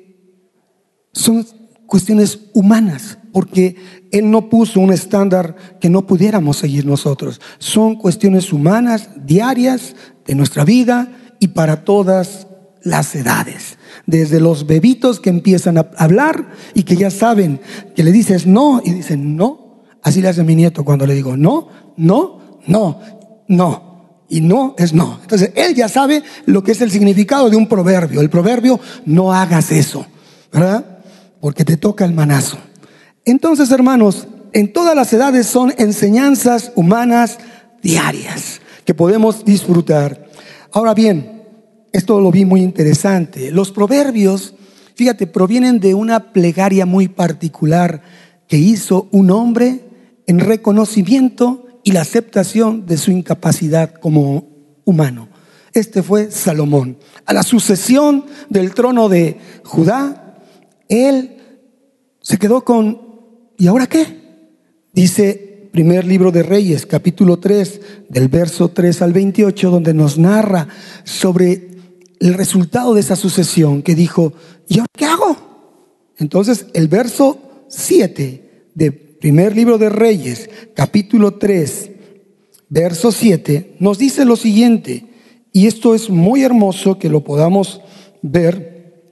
son 1.13 1.45
cuestiones 1.85 2.39
humanas, 2.53 3.19
porque 3.31 3.75
él 4.11 4.29
no 4.29 4.49
puso 4.49 4.79
un 4.79 4.91
estándar 4.91 5.55
que 5.79 5.89
no 5.89 6.07
pudiéramos 6.07 6.57
seguir 6.57 6.85
nosotros. 6.85 7.39
Son 7.59 7.95
cuestiones 7.95 8.51
humanas, 8.51 9.09
diarias, 9.25 9.95
de 10.25 10.35
nuestra 10.35 10.65
vida 10.65 11.11
y 11.39 11.49
para 11.49 11.83
todas 11.83 12.47
las 12.83 13.15
edades. 13.15 13.77
Desde 14.05 14.39
los 14.39 14.65
bebitos 14.65 15.19
que 15.19 15.29
empiezan 15.29 15.77
a 15.77 15.89
hablar 15.97 16.51
y 16.73 16.83
que 16.83 16.95
ya 16.95 17.09
saben 17.09 17.59
que 17.95 18.03
le 18.03 18.11
dices 18.11 18.45
no 18.45 18.81
y 18.83 18.91
dicen 18.91 19.35
no. 19.35 19.62
Así 20.03 20.21
le 20.21 20.27
hace 20.27 20.43
mi 20.43 20.55
nieto 20.55 20.83
cuando 20.83 21.07
le 21.07 21.15
digo 21.15 21.35
no, 21.35 21.67
no, 21.97 22.59
no, 22.67 22.99
no. 23.47 23.93
Y 24.29 24.41
no 24.41 24.75
es 24.77 24.93
no. 24.93 25.19
Entonces, 25.21 25.51
él 25.55 25.75
ya 25.75 25.87
sabe 25.87 26.23
lo 26.45 26.63
que 26.63 26.71
es 26.71 26.81
el 26.81 26.91
significado 26.91 27.49
de 27.49 27.55
un 27.55 27.67
proverbio. 27.67 28.21
El 28.21 28.29
proverbio, 28.29 28.79
no 29.05 29.33
hagas 29.33 29.71
eso, 29.71 30.07
¿verdad? 30.51 30.99
Porque 31.39 31.63
te 31.63 31.77
toca 31.77 32.03
el 32.05 32.13
manazo. 32.13 32.57
Entonces, 33.25 33.69
hermanos, 33.69 34.27
en 34.53 34.73
todas 34.73 34.95
las 34.95 35.13
edades 35.13 35.45
son 35.45 35.73
enseñanzas 35.77 36.71
humanas 36.75 37.37
diarias 37.83 38.61
que 38.85 38.95
podemos 38.95 39.45
disfrutar. 39.45 40.27
Ahora 40.71 40.95
bien, 40.95 41.43
esto 41.91 42.19
lo 42.19 42.31
vi 42.31 42.43
muy 42.43 42.61
interesante. 42.61 43.51
Los 43.51 43.71
proverbios 43.71 44.55
fíjate, 44.95 45.27
provienen 45.27 45.79
de 45.79 45.93
una 45.93 46.31
plegaria 46.33 46.85
muy 46.85 47.07
particular 47.07 48.01
que 48.47 48.57
hizo 48.57 49.07
un 49.11 49.31
hombre 49.31 49.81
en 50.27 50.39
reconocimiento 50.39 51.67
y 51.83 51.91
la 51.91 52.01
aceptación 52.01 52.85
de 52.85 52.97
su 52.97 53.11
incapacidad 53.11 53.93
como 53.93 54.47
humano. 54.85 55.29
Este 55.73 56.03
fue 56.03 56.31
Salomón. 56.31 56.97
A 57.25 57.33
la 57.33 57.43
sucesión 57.43 58.25
del 58.49 58.73
trono 58.73 59.09
de 59.09 59.37
Judá, 59.63 60.37
él 60.87 61.37
se 62.21 62.37
quedó 62.37 62.63
con, 62.63 63.01
¿y 63.57 63.67
ahora 63.67 63.87
qué? 63.87 64.21
Dice 64.93 65.69
primer 65.71 66.05
libro 66.05 66.31
de 66.31 66.43
Reyes, 66.43 66.85
capítulo 66.85 67.39
3, 67.39 67.81
del 68.09 68.27
verso 68.27 68.69
3 68.69 69.01
al 69.01 69.11
28, 69.11 69.71
donde 69.71 69.95
nos 69.95 70.19
narra 70.19 70.67
sobre 71.03 71.71
el 72.19 72.35
resultado 72.35 72.93
de 72.93 72.99
esa 72.99 73.15
sucesión, 73.15 73.81
que 73.81 73.95
dijo, 73.95 74.33
¿y 74.67 74.77
ahora 74.77 74.91
qué 74.95 75.05
hago? 75.05 75.35
Entonces, 76.19 76.67
el 76.75 76.87
verso 76.87 77.65
7 77.69 78.69
de 78.75 78.91
primer 79.23 79.55
libro 79.55 79.77
de 79.77 79.87
Reyes, 79.87 80.49
capítulo 80.75 81.35
3, 81.35 81.91
verso 82.67 83.09
7, 83.09 83.77
nos 83.79 83.97
dice 83.97 84.25
lo 84.25 84.35
siguiente, 84.35 85.05
y 85.53 85.67
esto 85.67 85.95
es 85.95 86.09
muy 86.09 86.43
hermoso 86.43 86.99
que 86.99 87.07
lo 87.07 87.23
podamos 87.23 87.79
ver, 88.21 89.05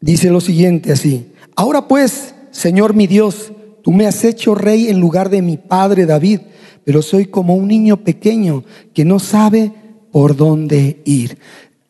dice 0.00 0.30
lo 0.30 0.40
siguiente 0.40 0.90
así, 0.90 1.32
ahora 1.54 1.86
pues, 1.86 2.34
Señor 2.50 2.94
mi 2.94 3.06
Dios, 3.06 3.52
tú 3.82 3.92
me 3.92 4.06
has 4.06 4.24
hecho 4.24 4.54
rey 4.54 4.88
en 4.88 5.00
lugar 5.00 5.28
de 5.28 5.42
mi 5.42 5.58
padre 5.58 6.06
David, 6.06 6.40
pero 6.82 7.02
soy 7.02 7.26
como 7.26 7.56
un 7.56 7.68
niño 7.68 7.98
pequeño 7.98 8.64
que 8.94 9.04
no 9.04 9.18
sabe 9.18 9.70
por 10.10 10.34
dónde 10.34 11.02
ir. 11.04 11.36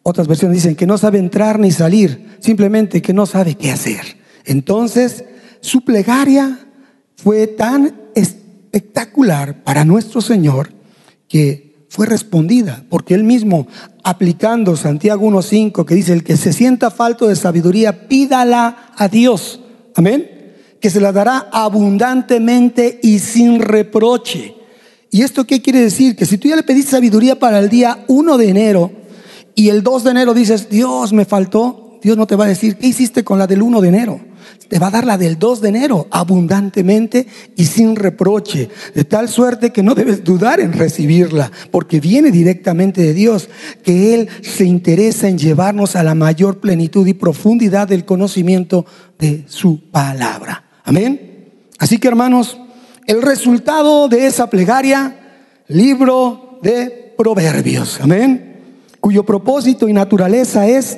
Otras 0.02 0.26
versiones 0.26 0.56
dicen 0.56 0.74
que 0.74 0.84
no 0.84 0.98
sabe 0.98 1.20
entrar 1.20 1.60
ni 1.60 1.70
salir, 1.70 2.26
simplemente 2.40 3.00
que 3.00 3.12
no 3.12 3.24
sabe 3.24 3.54
qué 3.54 3.70
hacer. 3.70 4.00
Entonces, 4.44 5.24
su 5.60 5.82
plegaria 5.82 6.66
fue 7.22 7.46
tan 7.46 7.94
espectacular 8.14 9.62
para 9.62 9.84
nuestro 9.84 10.20
Señor 10.20 10.72
que 11.28 11.86
fue 11.88 12.06
respondida, 12.06 12.84
porque 12.88 13.14
él 13.14 13.24
mismo, 13.24 13.66
aplicando 14.04 14.76
Santiago 14.76 15.28
1.5, 15.28 15.84
que 15.84 15.94
dice, 15.94 16.12
el 16.12 16.24
que 16.24 16.36
se 16.36 16.52
sienta 16.52 16.90
falto 16.90 17.26
de 17.26 17.36
sabiduría, 17.36 18.08
pídala 18.08 18.92
a 18.96 19.08
Dios. 19.08 19.60
Amén 19.96 20.40
que 20.80 20.90
se 20.90 21.00
la 21.00 21.12
dará 21.12 21.48
abundantemente 21.52 22.98
y 23.02 23.18
sin 23.18 23.60
reproche. 23.60 24.54
¿Y 25.10 25.22
esto 25.22 25.44
qué 25.44 25.60
quiere 25.60 25.80
decir? 25.80 26.16
Que 26.16 26.24
si 26.24 26.38
tú 26.38 26.48
ya 26.48 26.56
le 26.56 26.62
pediste 26.62 26.92
sabiduría 26.92 27.38
para 27.38 27.58
el 27.58 27.68
día 27.68 28.04
1 28.08 28.38
de 28.38 28.48
enero 28.48 28.92
y 29.54 29.68
el 29.68 29.82
2 29.82 30.04
de 30.04 30.10
enero 30.10 30.34
dices, 30.34 30.70
Dios 30.70 31.12
me 31.12 31.24
faltó, 31.24 31.89
Dios 32.02 32.16
no 32.16 32.26
te 32.26 32.36
va 32.36 32.44
a 32.44 32.48
decir, 32.48 32.76
¿qué 32.76 32.88
hiciste 32.88 33.24
con 33.24 33.38
la 33.38 33.46
del 33.46 33.62
1 33.62 33.80
de 33.80 33.88
enero? 33.88 34.20
te 34.70 34.78
va 34.78 34.86
a 34.86 34.90
dar 34.90 35.04
la 35.04 35.18
del 35.18 35.36
2 35.36 35.62
de 35.62 35.68
enero 35.68 36.06
abundantemente 36.12 37.26
y 37.56 37.64
sin 37.64 37.96
reproche, 37.96 38.68
de 38.94 39.02
tal 39.02 39.28
suerte 39.28 39.70
que 39.70 39.82
no 39.82 39.96
debes 39.96 40.22
dudar 40.22 40.60
en 40.60 40.72
recibirla, 40.72 41.50
porque 41.72 41.98
viene 41.98 42.30
directamente 42.30 43.02
de 43.02 43.12
Dios, 43.12 43.48
que 43.82 44.14
Él 44.14 44.28
se 44.42 44.64
interesa 44.64 45.28
en 45.28 45.38
llevarnos 45.38 45.96
a 45.96 46.04
la 46.04 46.14
mayor 46.14 46.60
plenitud 46.60 47.04
y 47.08 47.14
profundidad 47.14 47.88
del 47.88 48.04
conocimiento 48.04 48.86
de 49.18 49.44
su 49.48 49.90
palabra. 49.90 50.64
Amén. 50.84 51.48
Así 51.78 51.98
que 51.98 52.06
hermanos, 52.06 52.56
el 53.06 53.22
resultado 53.22 54.08
de 54.08 54.26
esa 54.26 54.48
plegaria, 54.48 55.16
libro 55.66 56.60
de 56.62 57.12
Proverbios, 57.18 58.00
amén, 58.00 58.56
cuyo 59.00 59.24
propósito 59.24 59.88
y 59.88 59.92
naturaleza 59.92 60.68
es, 60.68 60.96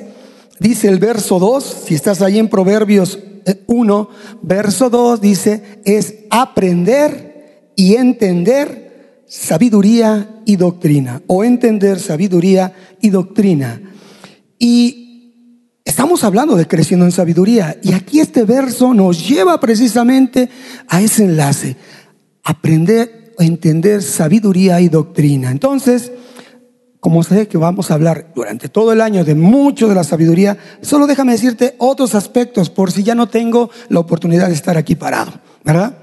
dice 0.59 0.87
el 0.87 0.99
verso 0.99 1.39
2, 1.39 1.77
si 1.85 1.95
estás 1.95 2.21
ahí 2.21 2.39
en 2.39 2.49
Proverbios 2.49 3.19
1, 3.67 4.09
verso 4.41 4.89
2 4.89 5.21
dice, 5.21 5.81
es 5.85 6.15
aprender 6.29 7.71
y 7.75 7.95
entender 7.95 9.23
sabiduría 9.27 10.41
y 10.45 10.55
doctrina, 10.55 11.21
o 11.27 11.43
entender 11.43 11.99
sabiduría 11.99 12.73
y 13.01 13.09
doctrina. 13.09 13.81
Y 14.59 15.79
estamos 15.83 16.23
hablando 16.23 16.55
de 16.55 16.67
creciendo 16.67 17.05
en 17.05 17.11
sabiduría, 17.11 17.77
y 17.81 17.93
aquí 17.93 18.19
este 18.19 18.43
verso 18.43 18.93
nos 18.93 19.27
lleva 19.27 19.59
precisamente 19.59 20.49
a 20.87 21.01
ese 21.01 21.25
enlace, 21.25 21.75
aprender 22.43 23.23
entender 23.39 24.01
sabiduría 24.01 24.81
y 24.81 24.89
doctrina. 24.89 25.51
Entonces, 25.51 26.11
como 27.03 27.21
sé 27.21 27.49
que 27.49 27.57
vamos 27.57 27.91
a 27.91 27.95
hablar 27.95 28.27
durante 28.33 28.69
todo 28.69 28.93
el 28.93 29.01
año 29.01 29.25
de 29.25 29.35
mucho 29.35 29.89
de 29.89 29.95
la 29.95 30.05
sabiduría, 30.05 30.57
solo 30.79 31.05
déjame 31.05 31.33
decirte 31.33 31.75
otros 31.77 32.15
aspectos 32.15 32.69
por 32.69 32.93
si 32.93 33.03
ya 33.03 33.13
no 33.13 33.27
tengo 33.27 33.69
la 33.89 33.99
oportunidad 33.99 34.47
de 34.47 34.53
estar 34.53 34.77
aquí 34.77 34.95
parado, 34.95 35.33
¿verdad? 35.65 35.97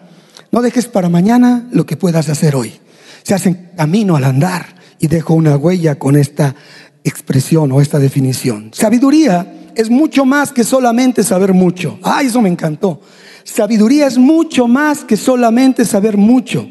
No 0.53 0.61
dejes 0.61 0.89
para 0.89 1.09
mañana 1.09 1.67
lo 1.73 1.87
que 1.87 1.97
puedas 1.97 2.29
hacer 2.29 2.55
hoy. 2.55 2.75
Se 3.23 3.33
hacen 3.33 3.71
camino 3.79 4.15
al 4.15 4.25
andar 4.25 4.77
y 4.99 5.07
dejo 5.07 5.33
una 5.33 5.57
huella 5.57 5.99
con 5.99 6.17
esta 6.17 6.55
expresión 7.03 7.73
o 7.73 7.81
esta 7.81 7.99
definición. 7.99 8.71
Sabiduría 8.75 9.71
es 9.75 9.89
mucho 9.89 10.27
más 10.27 10.53
que 10.53 10.65
solamente 10.65 11.25
saber 11.25 11.55
mucho. 11.55 11.99
Ah, 12.03 12.21
eso 12.23 12.43
me 12.43 12.51
encantó. 12.51 13.01
Sabiduría 13.43 14.07
es 14.07 14.19
mucho 14.19 14.69
más 14.69 15.05
que 15.05 15.17
solamente 15.17 15.87
saber 15.87 16.19
mucho. 16.19 16.69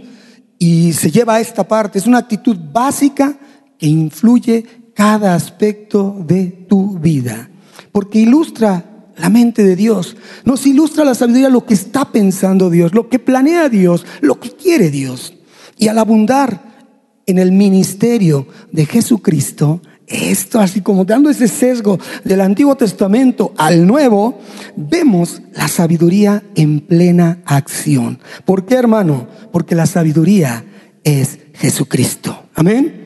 Y 0.59 0.93
se 0.93 1.09
lleva 1.09 1.35
a 1.35 1.39
esta 1.39 1.67
parte. 1.67 1.97
Es 1.97 2.05
una 2.05 2.19
actitud 2.19 2.55
básica 2.71 3.35
que 3.79 3.87
influye 3.87 4.91
cada 4.93 5.33
aspecto 5.33 6.15
de 6.27 6.47
tu 6.67 6.99
vida, 6.99 7.49
porque 7.91 8.19
ilustra 8.19 8.85
la 9.17 9.29
mente 9.29 9.63
de 9.63 9.75
Dios, 9.75 10.15
nos 10.45 10.65
ilustra 10.67 11.03
la 11.03 11.15
sabiduría, 11.15 11.49
lo 11.49 11.65
que 11.65 11.73
está 11.73 12.11
pensando 12.11 12.69
Dios, 12.69 12.93
lo 12.93 13.09
que 13.09 13.17
planea 13.17 13.69
Dios, 13.69 14.05
lo 14.21 14.39
que 14.39 14.51
quiere 14.51 14.91
Dios. 14.91 15.33
Y 15.77 15.87
al 15.87 15.97
abundar 15.97 16.87
en 17.25 17.37
el 17.37 17.51
ministerio 17.51 18.47
de 18.71 18.85
Jesucristo, 18.85 19.81
esto 20.07 20.59
así 20.59 20.81
como 20.81 21.05
dando 21.05 21.29
ese 21.29 21.47
sesgo 21.47 21.99
del 22.23 22.41
Antiguo 22.41 22.75
Testamento 22.75 23.53
al 23.57 23.85
Nuevo, 23.85 24.39
vemos 24.75 25.41
la 25.53 25.67
sabiduría 25.67 26.43
en 26.55 26.81
plena 26.81 27.39
acción. 27.45 28.19
¿Por 28.45 28.65
qué, 28.65 28.75
hermano? 28.75 29.27
Porque 29.51 29.75
la 29.75 29.85
sabiduría 29.85 30.65
es 31.03 31.39
Jesucristo. 31.53 32.45
Amén. 32.55 32.98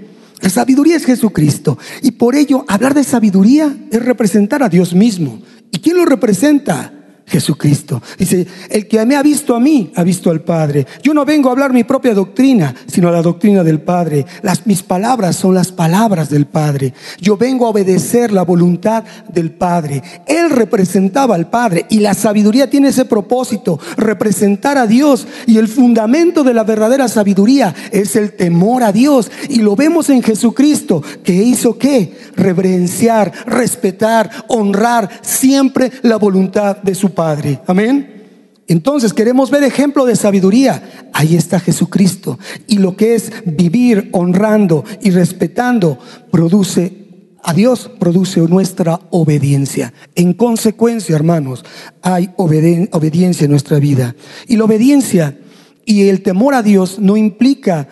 La 0.43 0.49
sabiduría 0.49 0.97
es 0.97 1.05
Jesucristo. 1.05 1.79
Y 2.01 2.11
por 2.11 2.35
ello, 2.35 2.65
hablar 2.67 2.93
de 2.93 3.05
sabiduría 3.05 3.77
es 3.89 4.03
representar 4.03 4.61
a 4.61 4.67
Dios 4.67 4.93
mismo. 4.93 5.41
¿Y 5.71 5.79
quién 5.79 5.95
lo 5.95 6.03
representa? 6.03 6.92
Jesucristo. 7.25 8.01
Dice, 8.17 8.45
el 8.69 8.87
que 8.87 9.03
me 9.05 9.15
ha 9.15 9.23
visto 9.23 9.55
a 9.55 9.59
mí, 9.59 9.91
ha 9.95 10.03
visto 10.03 10.29
al 10.29 10.41
Padre. 10.41 10.85
Yo 11.01 11.13
no 11.13 11.25
vengo 11.25 11.49
a 11.49 11.53
hablar 11.53 11.73
mi 11.73 11.83
propia 11.83 12.13
doctrina, 12.13 12.75
sino 12.87 13.11
la 13.11 13.21
doctrina 13.21 13.63
del 13.63 13.81
Padre. 13.81 14.25
Las, 14.41 14.67
mis 14.67 14.83
palabras 14.83 15.35
son 15.35 15.55
las 15.55 15.71
palabras 15.71 16.29
del 16.29 16.45
Padre. 16.45 16.93
Yo 17.19 17.37
vengo 17.37 17.65
a 17.65 17.69
obedecer 17.69 18.31
la 18.31 18.43
voluntad 18.43 19.03
del 19.31 19.51
Padre. 19.51 20.03
Él 20.27 20.49
representaba 20.49 21.35
al 21.35 21.49
Padre 21.49 21.85
y 21.89 21.99
la 21.99 22.13
sabiduría 22.13 22.69
tiene 22.69 22.89
ese 22.89 23.05
propósito, 23.05 23.79
representar 23.97 24.77
a 24.77 24.85
Dios. 24.85 25.25
Y 25.47 25.57
el 25.57 25.67
fundamento 25.67 26.43
de 26.43 26.53
la 26.53 26.63
verdadera 26.63 27.07
sabiduría 27.07 27.73
es 27.91 28.15
el 28.15 28.33
temor 28.33 28.83
a 28.83 28.91
Dios. 28.91 29.31
Y 29.49 29.59
lo 29.59 29.75
vemos 29.75 30.09
en 30.09 30.21
Jesucristo, 30.21 31.01
que 31.23 31.33
hizo 31.33 31.77
qué? 31.77 32.17
Reverenciar, 32.35 33.31
respetar, 33.45 34.29
honrar 34.47 35.09
siempre 35.21 35.91
la 36.01 36.17
voluntad 36.17 36.77
de 36.77 36.95
su 36.95 37.12
Padre. 37.13 37.59
Amén. 37.67 38.23
Entonces 38.67 39.13
queremos 39.13 39.51
ver 39.51 39.63
ejemplo 39.63 40.05
de 40.05 40.15
sabiduría. 40.15 41.09
Ahí 41.13 41.35
está 41.35 41.59
Jesucristo. 41.59 42.39
Y 42.67 42.77
lo 42.77 42.95
que 42.95 43.15
es 43.15 43.31
vivir 43.45 44.09
honrando 44.13 44.83
y 45.01 45.11
respetando 45.11 45.99
produce 46.31 47.03
a 47.43 47.53
Dios, 47.53 47.91
produce 47.99 48.39
nuestra 48.41 49.01
obediencia. 49.11 49.93
En 50.15 50.33
consecuencia, 50.33 51.15
hermanos, 51.15 51.65
hay 52.01 52.29
obediencia 52.37 53.45
en 53.45 53.51
nuestra 53.51 53.79
vida. 53.79 54.15
Y 54.47 54.55
la 54.55 54.63
obediencia 54.63 55.37
y 55.85 56.07
el 56.07 56.23
temor 56.23 56.53
a 56.53 56.63
Dios 56.63 56.99
no 56.99 57.17
implica 57.17 57.89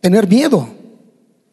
tener 0.00 0.28
miedo. 0.28 0.68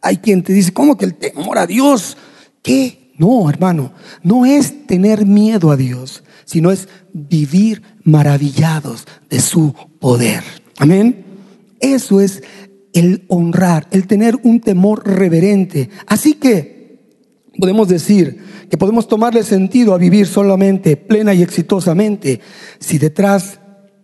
Hay 0.01 0.17
quien 0.17 0.41
te 0.41 0.53
dice, 0.53 0.73
¿cómo 0.73 0.97
que 0.97 1.05
el 1.05 1.15
temor 1.15 1.59
a 1.59 1.67
Dios? 1.67 2.17
¿Qué? 2.63 3.13
No, 3.17 3.47
hermano, 3.49 3.91
no 4.23 4.45
es 4.45 4.88
tener 4.88 5.25
miedo 5.25 5.69
a 5.71 5.77
Dios 5.77 6.23
sino 6.49 6.71
es 6.71 6.88
vivir 7.13 7.83
maravillados 8.03 9.05
de 9.29 9.39
su 9.39 9.75
poder. 9.99 10.41
Amén. 10.79 11.23
Eso 11.79 12.21
es 12.21 12.41
el 12.91 13.23
honrar, 13.27 13.88
el 13.91 14.07
tener 14.07 14.35
un 14.41 14.59
temor 14.59 15.07
reverente. 15.07 15.91
Así 16.07 16.33
que 16.33 16.97
podemos 17.59 17.88
decir 17.88 18.39
que 18.67 18.79
podemos 18.79 19.07
tomarle 19.07 19.43
sentido 19.43 19.93
a 19.93 19.99
vivir 19.99 20.25
solamente 20.25 20.97
plena 20.97 21.35
y 21.35 21.43
exitosamente 21.43 22.41
si 22.79 22.97
detrás 22.97 23.59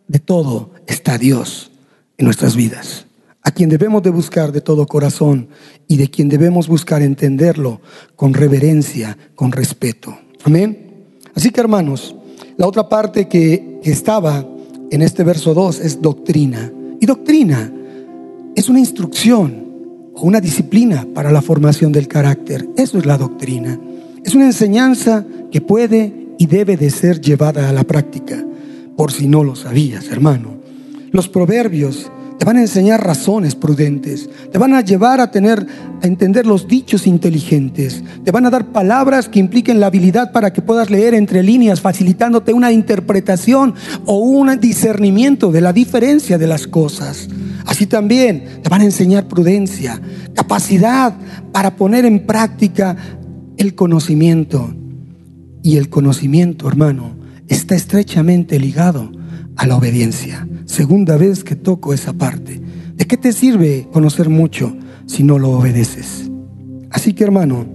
de 0.07 0.19
todo 0.19 0.69
está 0.85 1.17
Dios 1.17 1.71
en 2.15 2.25
nuestras 2.25 2.55
vidas, 2.55 3.07
a 3.41 3.49
quien 3.49 3.69
debemos 3.69 4.03
de 4.03 4.11
buscar 4.11 4.51
de 4.51 4.61
todo 4.61 4.85
corazón 4.85 5.49
y 5.87 5.97
de 5.97 6.11
quien 6.11 6.29
debemos 6.29 6.67
buscar 6.67 7.01
entenderlo 7.01 7.81
con 8.15 8.35
reverencia, 8.35 9.17
con 9.33 9.51
respeto. 9.51 10.15
Amén. 10.43 11.07
Así 11.33 11.49
que 11.49 11.59
hermanos, 11.59 12.15
la 12.57 12.67
otra 12.67 12.87
parte 12.87 13.27
que, 13.27 13.79
estaba 13.83 14.43
en 14.89 15.03
este 15.03 15.23
verso 15.23 15.53
2 15.53 15.79
es 15.81 16.01
doctrina. 16.01 16.71
Y 16.99 17.05
doctrina 17.05 17.71
es 18.55 18.67
una 18.67 18.79
instrucción 18.79 19.63
o 20.15 20.21
una 20.21 20.41
disciplina 20.41 21.05
para 21.13 21.31
la 21.31 21.43
formación 21.43 21.91
del 21.91 22.07
carácter. 22.07 22.67
Eso 22.77 22.97
es 22.97 23.05
la 23.05 23.17
doctrina. 23.17 23.79
Es 24.23 24.33
una 24.33 24.45
enseñanza 24.45 25.23
que 25.51 25.61
puede 25.61 26.29
y 26.39 26.47
debe 26.47 26.77
de 26.77 26.89
ser 26.89 27.21
llevada 27.21 27.69
a 27.69 27.73
la 27.73 27.83
práctica, 27.83 28.43
por 28.97 29.11
si 29.11 29.27
no 29.27 29.43
lo 29.43 29.55
sabías, 29.55 30.09
hermano. 30.09 30.55
Los 31.11 31.29
proverbios 31.29 32.11
te 32.37 32.45
van 32.45 32.57
a 32.57 32.61
enseñar 32.61 33.05
razones 33.05 33.55
prudentes, 33.55 34.29
te 34.51 34.57
van 34.57 34.73
a 34.73 34.81
llevar 34.81 35.21
a 35.21 35.31
tener 35.31 35.65
a 36.01 36.07
entender 36.07 36.45
los 36.45 36.67
dichos 36.67 37.07
inteligentes, 37.07 38.03
te 38.23 38.31
van 38.31 38.45
a 38.45 38.49
dar 38.49 38.71
palabras 38.71 39.29
que 39.29 39.39
impliquen 39.39 39.79
la 39.79 39.87
habilidad 39.87 40.31
para 40.31 40.51
que 40.51 40.61
puedas 40.61 40.89
leer 40.89 41.13
entre 41.13 41.43
líneas, 41.43 41.81
facilitándote 41.81 42.53
una 42.53 42.71
interpretación 42.71 43.73
o 44.05 44.19
un 44.19 44.59
discernimiento 44.59 45.51
de 45.51 45.61
la 45.61 45.73
diferencia 45.73 46.37
de 46.37 46.47
las 46.47 46.67
cosas. 46.67 47.29
Así 47.65 47.87
también 47.87 48.61
te 48.61 48.69
van 48.69 48.81
a 48.81 48.85
enseñar 48.85 49.27
prudencia, 49.27 49.99
capacidad 50.33 51.13
para 51.51 51.75
poner 51.75 52.05
en 52.05 52.25
práctica 52.25 52.95
el 53.57 53.75
conocimiento. 53.75 54.75
Y 55.63 55.77
el 55.77 55.89
conocimiento, 55.89 56.67
hermano, 56.67 57.15
está 57.47 57.73
estrechamente 57.75 58.59
ligado 58.59 59.11
a 59.55 59.65
la 59.65 59.77
obediencia. 59.77 60.47
Segunda 60.65 61.17
vez 61.17 61.43
que 61.43 61.55
toco 61.55 61.93
esa 61.93 62.13
parte. 62.13 62.59
¿De 62.95 63.05
qué 63.05 63.17
te 63.17 63.33
sirve 63.33 63.87
conocer 63.91 64.29
mucho 64.29 64.75
si 65.05 65.23
no 65.23 65.39
lo 65.39 65.51
obedeces? 65.51 66.29
Así 66.89 67.13
que 67.13 67.23
hermano, 67.23 67.65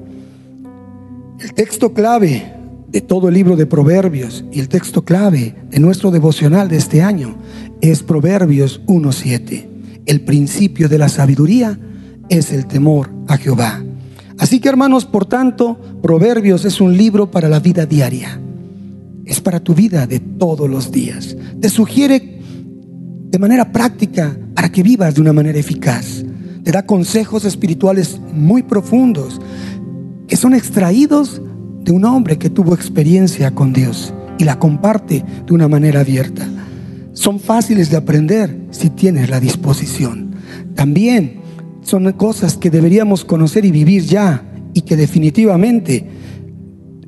el 1.39 1.55
texto 1.55 1.93
clave 1.93 2.53
de 2.89 3.01
todo 3.01 3.29
el 3.29 3.35
libro 3.35 3.57
de 3.57 3.67
Proverbios 3.67 4.45
y 4.53 4.61
el 4.61 4.69
texto 4.69 5.05
clave 5.05 5.55
de 5.71 5.79
nuestro 5.79 6.11
devocional 6.11 6.69
de 6.69 6.77
este 6.77 7.03
año 7.03 7.37
es 7.81 8.03
Proverbios 8.03 8.81
1.7. 8.87 9.67
El 10.07 10.23
principio 10.23 10.89
de 10.89 10.99
la 10.99 11.09
sabiduría 11.09 11.79
es 12.29 12.53
el 12.53 12.67
temor 12.67 13.11
a 13.29 13.37
Jehová. 13.37 13.83
Así 14.39 14.59
que 14.59 14.69
hermanos, 14.69 15.05
por 15.05 15.27
tanto, 15.27 15.79
Proverbios 16.03 16.65
es 16.65 16.81
un 16.81 16.97
libro 16.97 17.31
para 17.31 17.49
la 17.49 17.61
vida 17.61 17.87
diaria. 17.87 18.41
Es 19.25 19.41
para 19.41 19.61
tu 19.61 19.75
vida 19.75 20.07
de 20.07 20.19
todos 20.19 20.69
los 20.69 20.91
días. 20.91 21.37
Te 21.61 21.69
sugiere 21.69 22.30
de 23.31 23.39
manera 23.39 23.71
práctica 23.71 24.37
para 24.55 24.73
que 24.73 24.83
vivas 24.83 25.15
de 25.15 25.21
una 25.21 25.33
manera 25.33 25.59
eficaz. 25.59 26.25
Te 26.65 26.73
da 26.73 26.85
consejos 26.85 27.45
espirituales 27.45 28.21
muy 28.35 28.63
profundos 28.63 29.41
que 30.27 30.37
son 30.37 30.55
extraídos 30.55 31.41
de 31.83 31.93
un 31.93 32.05
hombre 32.05 32.39
que 32.39 32.51
tuvo 32.51 32.75
experiencia 32.75 33.55
con 33.55 33.73
Dios 33.73 34.13
y 34.39 34.45
la 34.45 34.59
comparte 34.59 35.25
de 35.47 35.55
una 35.55 35.69
manera 35.69 36.01
abierta. 36.01 36.47
Son 37.13 37.41
fáciles 37.41 37.91
de 37.91 37.97
aprender 37.97 38.67
si 38.71 38.91
tienes 38.91 39.31
la 39.31 39.41
disposición. 39.41 40.33
También 40.75 41.41
son 41.83 42.11
cosas 42.13 42.57
que 42.57 42.71
deberíamos 42.71 43.25
conocer 43.25 43.65
y 43.65 43.71
vivir 43.71 44.03
ya 44.05 44.45
y 44.75 44.83
que 44.83 44.97
definitivamente 44.97 46.07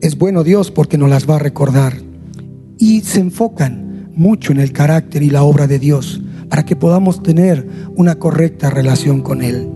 es 0.01 0.19
bueno 0.19 0.45
Dios 0.45 0.71
porque 0.71 0.99
nos 0.99 1.11
las 1.11 1.29
va 1.29 1.37
a 1.37 1.41
recordar. 1.41 1.95
Y 2.79 3.01
se 3.03 3.21
enfocan 3.21 3.92
mucho 4.15 4.53
en 4.53 4.61
el 4.61 4.73
carácter 4.73 5.23
y 5.23 5.31
la 5.31 5.43
obra 5.43 5.67
de 5.67 5.79
Dios 5.79 6.21
para 6.49 6.65
que 6.65 6.77
podamos 6.77 7.23
tener 7.23 7.67
una 7.97 8.17
correcta 8.17 8.71
relación 8.71 9.23
con 9.23 9.43
Él. 9.43 9.69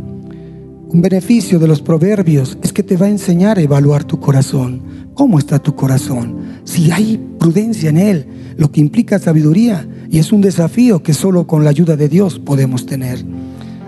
Un 0.88 1.02
beneficio 1.02 1.58
de 1.58 1.66
los 1.66 1.82
proverbios 1.82 2.58
es 2.62 2.72
que 2.72 2.82
te 2.82 2.96
va 2.96 3.06
a 3.06 3.10
enseñar 3.10 3.58
a 3.58 3.62
evaluar 3.62 4.04
tu 4.04 4.20
corazón. 4.20 4.82
¿Cómo 5.14 5.38
está 5.38 5.58
tu 5.58 5.74
corazón? 5.74 6.36
Si 6.64 6.90
hay 6.90 7.18
prudencia 7.38 7.90
en 7.90 7.96
Él, 7.96 8.26
lo 8.56 8.70
que 8.70 8.80
implica 8.80 9.18
sabiduría, 9.18 9.86
y 10.10 10.18
es 10.18 10.32
un 10.32 10.40
desafío 10.40 11.02
que 11.02 11.14
solo 11.14 11.46
con 11.46 11.64
la 11.64 11.70
ayuda 11.70 11.96
de 11.96 12.08
Dios 12.08 12.38
podemos 12.38 12.86
tener. 12.86 13.24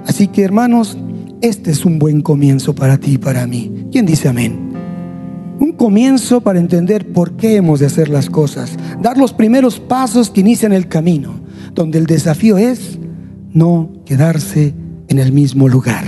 Así 0.07 0.29
que 0.29 0.43
hermanos, 0.43 0.99
este 1.41 1.71
es 1.71 1.85
un 1.85 1.99
buen 1.99 2.21
comienzo 2.21 2.75
para 2.75 2.99
ti 2.99 3.13
y 3.13 3.19
para 3.19 3.47
mí. 3.47 3.87
¿Quién 3.93 4.05
dice 4.05 4.29
amén? 4.29 4.68
Un 5.61 5.73
comienzo 5.73 6.41
para 6.41 6.59
entender 6.59 7.13
por 7.13 7.33
qué 7.33 7.57
hemos 7.57 7.81
de 7.81 7.87
hacer 7.87 8.09
las 8.09 8.31
cosas, 8.31 8.77
dar 9.03 9.19
los 9.19 9.33
primeros 9.33 9.81
pasos 9.81 10.31
que 10.31 10.41
inician 10.41 10.73
el 10.73 10.89
camino, 10.89 11.41
donde 11.75 11.99
el 11.99 12.07
desafío 12.07 12.59
es 12.59 12.99
no 13.53 13.91
quedarse 14.05 14.75
en 15.09 15.19
el 15.19 15.33
mismo 15.33 15.69
lugar, 15.69 16.05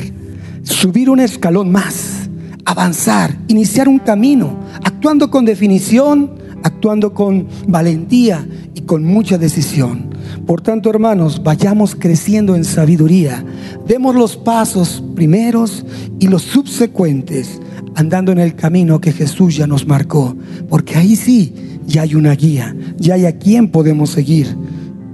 subir 0.63 1.11
un 1.11 1.21
escalón 1.21 1.71
más, 1.71 2.29
avanzar, 2.65 3.37
iniciar 3.49 3.89
un 3.89 3.99
camino, 3.99 4.61
actuando 4.85 5.31
con 5.31 5.45
definición, 5.45 6.33
actuando 6.63 7.15
con 7.15 7.49
valentía 7.67 8.47
y 8.75 8.83
con 8.83 9.05
mucha 9.05 9.39
decisión. 9.39 10.11
Por 10.47 10.61
tanto, 10.61 10.91
hermanos, 10.91 11.43
vayamos 11.43 11.95
creciendo 11.95 12.55
en 12.55 12.65
sabiduría, 12.65 13.45
demos 13.87 14.15
los 14.15 14.37
pasos 14.37 15.03
primeros 15.15 15.85
y 16.19 16.29
los 16.29 16.43
subsecuentes 16.43 17.61
andando 17.95 18.33
en 18.33 18.39
el 18.39 18.55
camino 18.55 19.01
que 19.01 19.13
Jesús 19.13 19.57
ya 19.57 19.67
nos 19.67 19.87
marcó, 19.87 20.37
porque 20.69 20.97
ahí 20.97 21.17
sí 21.17 21.53
ya 21.87 22.03
hay 22.03 22.15
una 22.15 22.35
guía, 22.35 22.75
ya 22.99 23.15
hay 23.15 23.27
a 23.27 23.39
quien 23.39 23.69
podemos 23.69 24.11
seguir 24.11 24.55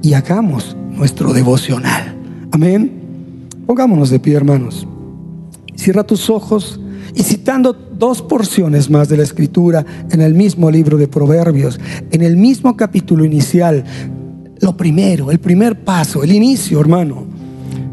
y 0.02 0.14
hagamos 0.14 0.76
nuestro 0.90 1.32
devocional. 1.32 2.14
Amén. 2.52 2.92
Pongámonos 3.66 4.10
de 4.10 4.20
pie, 4.20 4.34
hermanos. 4.34 4.86
Cierra 5.74 6.04
tus 6.04 6.30
ojos 6.30 6.80
y 7.14 7.22
citando 7.22 7.72
dos 7.72 8.22
porciones 8.22 8.90
más 8.90 9.08
de 9.08 9.16
la 9.16 9.22
escritura 9.22 9.84
en 10.10 10.20
el 10.20 10.34
mismo 10.34 10.70
libro 10.70 10.96
de 10.96 11.08
Proverbios, 11.08 11.80
en 12.10 12.22
el 12.22 12.36
mismo 12.36 12.76
capítulo 12.76 13.24
inicial, 13.24 13.84
lo 14.60 14.76
primero, 14.76 15.30
el 15.30 15.38
primer 15.38 15.84
paso, 15.84 16.22
el 16.22 16.32
inicio, 16.32 16.80
hermano, 16.80 17.26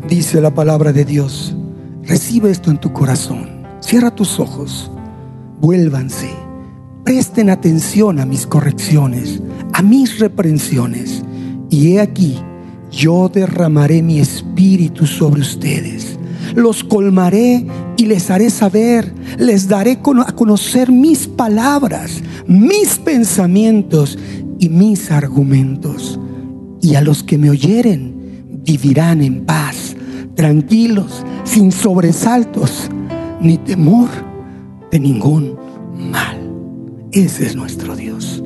dice 0.07 0.41
la 0.41 0.53
palabra 0.53 0.93
de 0.93 1.05
Dios. 1.05 1.55
Recibe 2.03 2.51
esto 2.51 2.69
en 2.69 2.79
tu 2.79 2.91
corazón. 2.91 3.52
Cierra 3.85 4.15
tus 4.15 4.39
ojos, 4.39 4.89
vuélvanse, 5.59 6.29
presten 7.03 7.49
atención 7.49 8.17
a 8.21 8.25
mis 8.25 8.47
correcciones, 8.47 9.41
a 9.73 9.81
mis 9.81 10.19
reprensiones. 10.19 11.21
Y 11.69 11.91
he 11.91 11.99
aquí, 11.99 12.39
yo 12.89 13.27
derramaré 13.27 14.01
mi 14.01 14.21
espíritu 14.21 15.05
sobre 15.05 15.41
ustedes. 15.41 16.17
Los 16.55 16.81
colmaré 16.81 17.67
y 17.97 18.05
les 18.05 18.31
haré 18.31 18.49
saber, 18.51 19.13
les 19.37 19.67
daré 19.67 19.99
a 20.25 20.31
conocer 20.31 20.89
mis 20.89 21.27
palabras, 21.27 22.23
mis 22.47 22.97
pensamientos 22.97 24.17
y 24.59 24.69
mis 24.69 25.11
argumentos. 25.11 26.17
Y 26.81 26.95
a 26.95 27.01
los 27.01 27.21
que 27.21 27.37
me 27.37 27.49
oyeren 27.49 28.61
vivirán 28.65 29.21
en 29.21 29.45
paz, 29.45 29.93
tranquilos, 30.35 31.25
sin 31.43 31.73
sobresaltos 31.73 32.89
ni 33.43 33.57
temor 33.57 34.09
de 34.89 34.99
ningún 34.99 35.55
mal. 36.11 36.39
Ese 37.11 37.45
es 37.45 37.55
nuestro 37.55 37.95
Dios. 37.95 38.43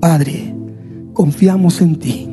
Padre, 0.00 0.54
confiamos 1.12 1.80
en 1.80 1.96
ti. 1.96 2.28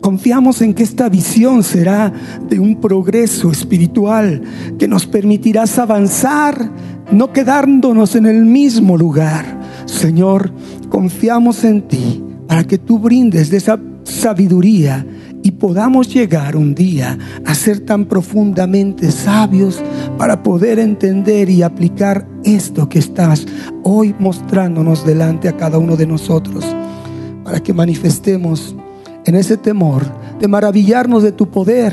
Confiamos 0.00 0.60
en 0.62 0.74
que 0.74 0.82
esta 0.82 1.08
visión 1.08 1.62
será 1.62 2.12
de 2.48 2.58
un 2.58 2.80
progreso 2.80 3.50
espiritual 3.50 4.42
que 4.78 4.88
nos 4.88 5.06
permitirá 5.06 5.64
avanzar, 5.78 6.70
no 7.10 7.32
quedándonos 7.32 8.16
en 8.16 8.26
el 8.26 8.44
mismo 8.44 8.98
lugar. 8.98 9.60
Señor, 9.86 10.52
confiamos 10.88 11.64
en 11.64 11.82
ti 11.88 12.22
para 12.48 12.64
que 12.64 12.78
tú 12.78 12.98
brindes 12.98 13.50
de 13.50 13.58
esa 13.58 13.78
sabiduría 14.02 15.06
y 15.42 15.52
podamos 15.52 16.12
llegar 16.12 16.56
un 16.56 16.74
día 16.74 17.18
a 17.44 17.54
ser 17.54 17.80
tan 17.80 18.06
profundamente 18.06 19.10
sabios 19.10 19.82
para 20.18 20.42
poder 20.42 20.78
entender 20.78 21.50
y 21.50 21.62
aplicar 21.62 22.26
esto 22.44 22.88
que 22.88 22.98
estás 22.98 23.46
hoy 23.82 24.14
mostrándonos 24.18 25.04
delante 25.06 25.48
a 25.48 25.56
cada 25.56 25.78
uno 25.78 25.96
de 25.96 26.06
nosotros, 26.06 26.64
para 27.42 27.60
que 27.60 27.72
manifestemos 27.72 28.74
en 29.24 29.34
ese 29.34 29.56
temor 29.56 30.04
de 30.38 30.48
maravillarnos 30.48 31.22
de 31.22 31.32
tu 31.32 31.50
poder 31.50 31.92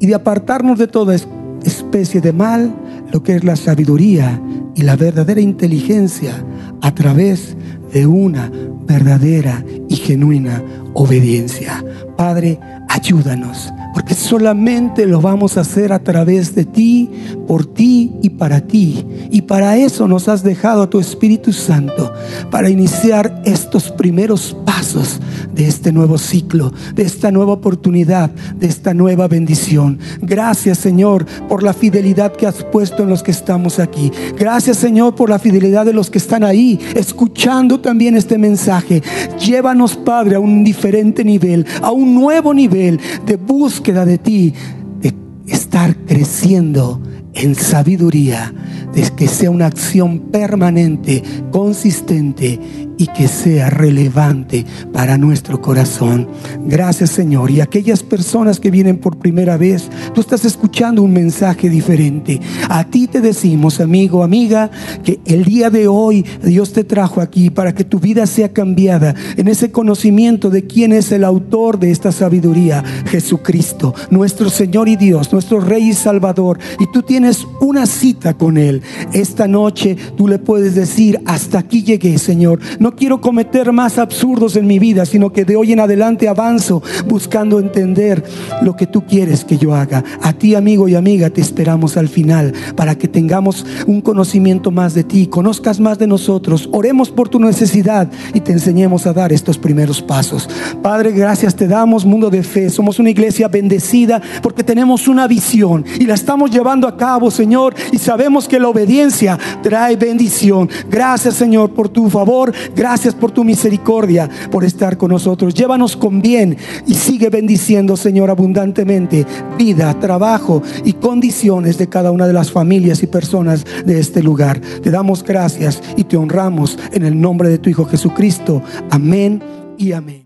y 0.00 0.06
de 0.06 0.14
apartarnos 0.14 0.78
de 0.78 0.86
toda 0.86 1.16
especie 1.64 2.20
de 2.20 2.32
mal, 2.32 2.74
lo 3.12 3.22
que 3.22 3.36
es 3.36 3.44
la 3.44 3.56
sabiduría 3.56 4.40
y 4.74 4.82
la 4.82 4.96
verdadera 4.96 5.40
inteligencia 5.40 6.44
a 6.82 6.94
través 6.94 7.56
de 7.92 8.06
una 8.06 8.50
verdadera 8.86 9.64
y 9.88 9.96
genuina 9.96 10.62
obediencia. 10.94 11.84
Padre, 12.16 12.58
ayúdanos, 12.88 13.72
solamente 14.14 15.06
lo 15.06 15.20
vamos 15.20 15.56
a 15.56 15.60
hacer 15.60 15.92
a 15.92 15.98
través 15.98 16.54
de 16.54 16.64
ti, 16.64 17.10
por 17.46 17.66
ti 17.66 18.12
y 18.22 18.30
para 18.30 18.60
ti. 18.60 19.04
Y 19.30 19.42
para 19.42 19.76
eso 19.76 20.08
nos 20.08 20.28
has 20.28 20.42
dejado 20.42 20.82
a 20.82 20.90
tu 20.90 21.00
Espíritu 21.00 21.52
Santo, 21.52 22.12
para 22.50 22.70
iniciar 22.70 23.42
estos 23.44 23.90
primeros 23.90 24.56
pasos 24.64 25.20
de 25.52 25.66
este 25.66 25.92
nuevo 25.92 26.18
ciclo, 26.18 26.72
de 26.94 27.04
esta 27.04 27.30
nueva 27.30 27.52
oportunidad, 27.52 28.30
de 28.30 28.66
esta 28.66 28.94
nueva 28.94 29.28
bendición. 29.28 29.98
Gracias 30.20 30.78
Señor 30.78 31.26
por 31.48 31.62
la 31.62 31.72
fidelidad 31.72 32.32
que 32.32 32.46
has 32.46 32.64
puesto 32.64 33.02
en 33.02 33.08
los 33.08 33.22
que 33.22 33.30
estamos 33.30 33.78
aquí. 33.78 34.10
Gracias 34.36 34.76
Señor 34.76 35.14
por 35.14 35.30
la 35.30 35.38
fidelidad 35.38 35.86
de 35.86 35.92
los 35.92 36.10
que 36.10 36.18
están 36.18 36.44
ahí, 36.44 36.78
escuchando 36.94 37.80
también 37.80 38.16
este 38.16 38.38
mensaje. 38.38 39.02
Llévanos 39.38 39.96
Padre 39.96 40.36
a 40.36 40.40
un 40.40 40.64
diferente 40.64 41.24
nivel, 41.24 41.66
a 41.80 41.90
un 41.90 42.14
nuevo 42.14 42.52
nivel 42.52 43.00
de 43.24 43.36
búsqueda 43.36 44.03
de 44.04 44.18
ti, 44.18 44.54
de 45.00 45.14
estar 45.46 45.96
creciendo 46.06 47.00
en 47.34 47.54
sabiduría, 47.54 48.52
de 48.94 49.02
que 49.16 49.28
sea 49.28 49.50
una 49.50 49.66
acción 49.66 50.30
permanente, 50.30 51.22
consistente 51.50 52.60
y 52.96 53.06
que 53.08 53.28
sea 53.28 53.70
relevante 53.70 54.64
para 54.92 55.18
nuestro 55.18 55.60
corazón. 55.60 56.28
Gracias 56.66 57.10
Señor. 57.10 57.50
Y 57.50 57.60
aquellas 57.60 58.02
personas 58.02 58.60
que 58.60 58.70
vienen 58.70 58.98
por 58.98 59.18
primera 59.18 59.56
vez, 59.56 59.88
tú 60.14 60.20
estás 60.20 60.44
escuchando 60.44 61.02
un 61.02 61.12
mensaje 61.12 61.68
diferente. 61.68 62.40
A 62.68 62.84
ti 62.84 63.06
te 63.06 63.20
decimos, 63.20 63.80
amigo, 63.80 64.22
amiga, 64.22 64.70
que 65.02 65.20
el 65.26 65.44
día 65.44 65.70
de 65.70 65.88
hoy 65.88 66.24
Dios 66.42 66.72
te 66.72 66.84
trajo 66.84 67.20
aquí 67.20 67.50
para 67.50 67.74
que 67.74 67.84
tu 67.84 67.98
vida 67.98 68.26
sea 68.26 68.52
cambiada 68.52 69.14
en 69.36 69.48
ese 69.48 69.70
conocimiento 69.70 70.50
de 70.50 70.66
quién 70.66 70.92
es 70.92 71.12
el 71.12 71.24
autor 71.24 71.78
de 71.78 71.90
esta 71.90 72.12
sabiduría, 72.12 72.82
Jesucristo, 73.06 73.94
nuestro 74.10 74.50
Señor 74.50 74.88
y 74.88 74.96
Dios, 74.96 75.32
nuestro 75.32 75.60
Rey 75.60 75.90
y 75.90 75.94
Salvador. 75.94 76.58
Y 76.78 76.86
tú 76.92 77.02
tienes 77.02 77.46
una 77.60 77.86
cita 77.86 78.34
con 78.34 78.56
Él. 78.56 78.82
Esta 79.12 79.48
noche 79.48 79.96
tú 80.16 80.28
le 80.28 80.38
puedes 80.38 80.74
decir, 80.74 81.20
hasta 81.26 81.58
aquí 81.58 81.82
llegué, 81.82 82.18
Señor 82.18 82.60
no 82.84 82.94
quiero 82.94 83.18
cometer 83.18 83.72
más 83.72 83.96
absurdos 83.96 84.56
en 84.56 84.66
mi 84.66 84.78
vida, 84.78 85.06
sino 85.06 85.32
que 85.32 85.46
de 85.46 85.56
hoy 85.56 85.72
en 85.72 85.80
adelante 85.80 86.28
avanzo 86.28 86.82
buscando 87.06 87.58
entender 87.58 88.22
lo 88.60 88.76
que 88.76 88.86
tú 88.86 89.06
quieres 89.06 89.42
que 89.42 89.56
yo 89.56 89.74
haga. 89.74 90.04
A 90.20 90.34
ti, 90.34 90.54
amigo 90.54 90.86
y 90.86 90.94
amiga, 90.94 91.30
te 91.30 91.40
esperamos 91.40 91.96
al 91.96 92.08
final 92.08 92.52
para 92.76 92.94
que 92.98 93.08
tengamos 93.08 93.64
un 93.86 94.02
conocimiento 94.02 94.70
más 94.70 94.92
de 94.92 95.02
ti, 95.02 95.28
conozcas 95.28 95.80
más 95.80 95.98
de 95.98 96.06
nosotros, 96.06 96.68
oremos 96.72 97.10
por 97.10 97.30
tu 97.30 97.40
necesidad 97.40 98.10
y 98.34 98.40
te 98.40 98.52
enseñemos 98.52 99.06
a 99.06 99.14
dar 99.14 99.32
estos 99.32 99.56
primeros 99.56 100.02
pasos. 100.02 100.46
Padre, 100.82 101.12
gracias 101.12 101.56
te 101.56 101.66
damos, 101.66 102.04
mundo 102.04 102.28
de 102.28 102.42
fe. 102.42 102.68
Somos 102.68 102.98
una 102.98 103.08
iglesia 103.08 103.48
bendecida 103.48 104.20
porque 104.42 104.62
tenemos 104.62 105.08
una 105.08 105.26
visión 105.26 105.86
y 105.98 106.04
la 106.04 106.12
estamos 106.12 106.50
llevando 106.50 106.86
a 106.86 106.98
cabo, 106.98 107.30
Señor, 107.30 107.74
y 107.92 107.96
sabemos 107.96 108.46
que 108.46 108.60
la 108.60 108.68
obediencia 108.68 109.38
trae 109.62 109.96
bendición. 109.96 110.68
Gracias, 110.90 111.36
Señor, 111.36 111.70
por 111.70 111.88
tu 111.88 112.10
favor. 112.10 112.52
Gracias 112.74 113.14
por 113.14 113.30
tu 113.30 113.44
misericordia, 113.44 114.28
por 114.50 114.64
estar 114.64 114.96
con 114.96 115.10
nosotros. 115.10 115.54
Llévanos 115.54 115.96
con 115.96 116.20
bien 116.20 116.56
y 116.86 116.94
sigue 116.94 117.30
bendiciendo, 117.30 117.96
Señor, 117.96 118.30
abundantemente 118.30 119.26
vida, 119.56 119.98
trabajo 119.98 120.62
y 120.84 120.94
condiciones 120.94 121.78
de 121.78 121.88
cada 121.88 122.10
una 122.10 122.26
de 122.26 122.32
las 122.32 122.50
familias 122.50 123.02
y 123.02 123.06
personas 123.06 123.64
de 123.84 123.98
este 123.98 124.22
lugar. 124.22 124.60
Te 124.60 124.90
damos 124.90 125.22
gracias 125.22 125.82
y 125.96 126.04
te 126.04 126.16
honramos 126.16 126.78
en 126.92 127.04
el 127.04 127.20
nombre 127.20 127.48
de 127.48 127.58
tu 127.58 127.70
Hijo 127.70 127.84
Jesucristo. 127.84 128.62
Amén 128.90 129.42
y 129.78 129.92
amén. 129.92 130.23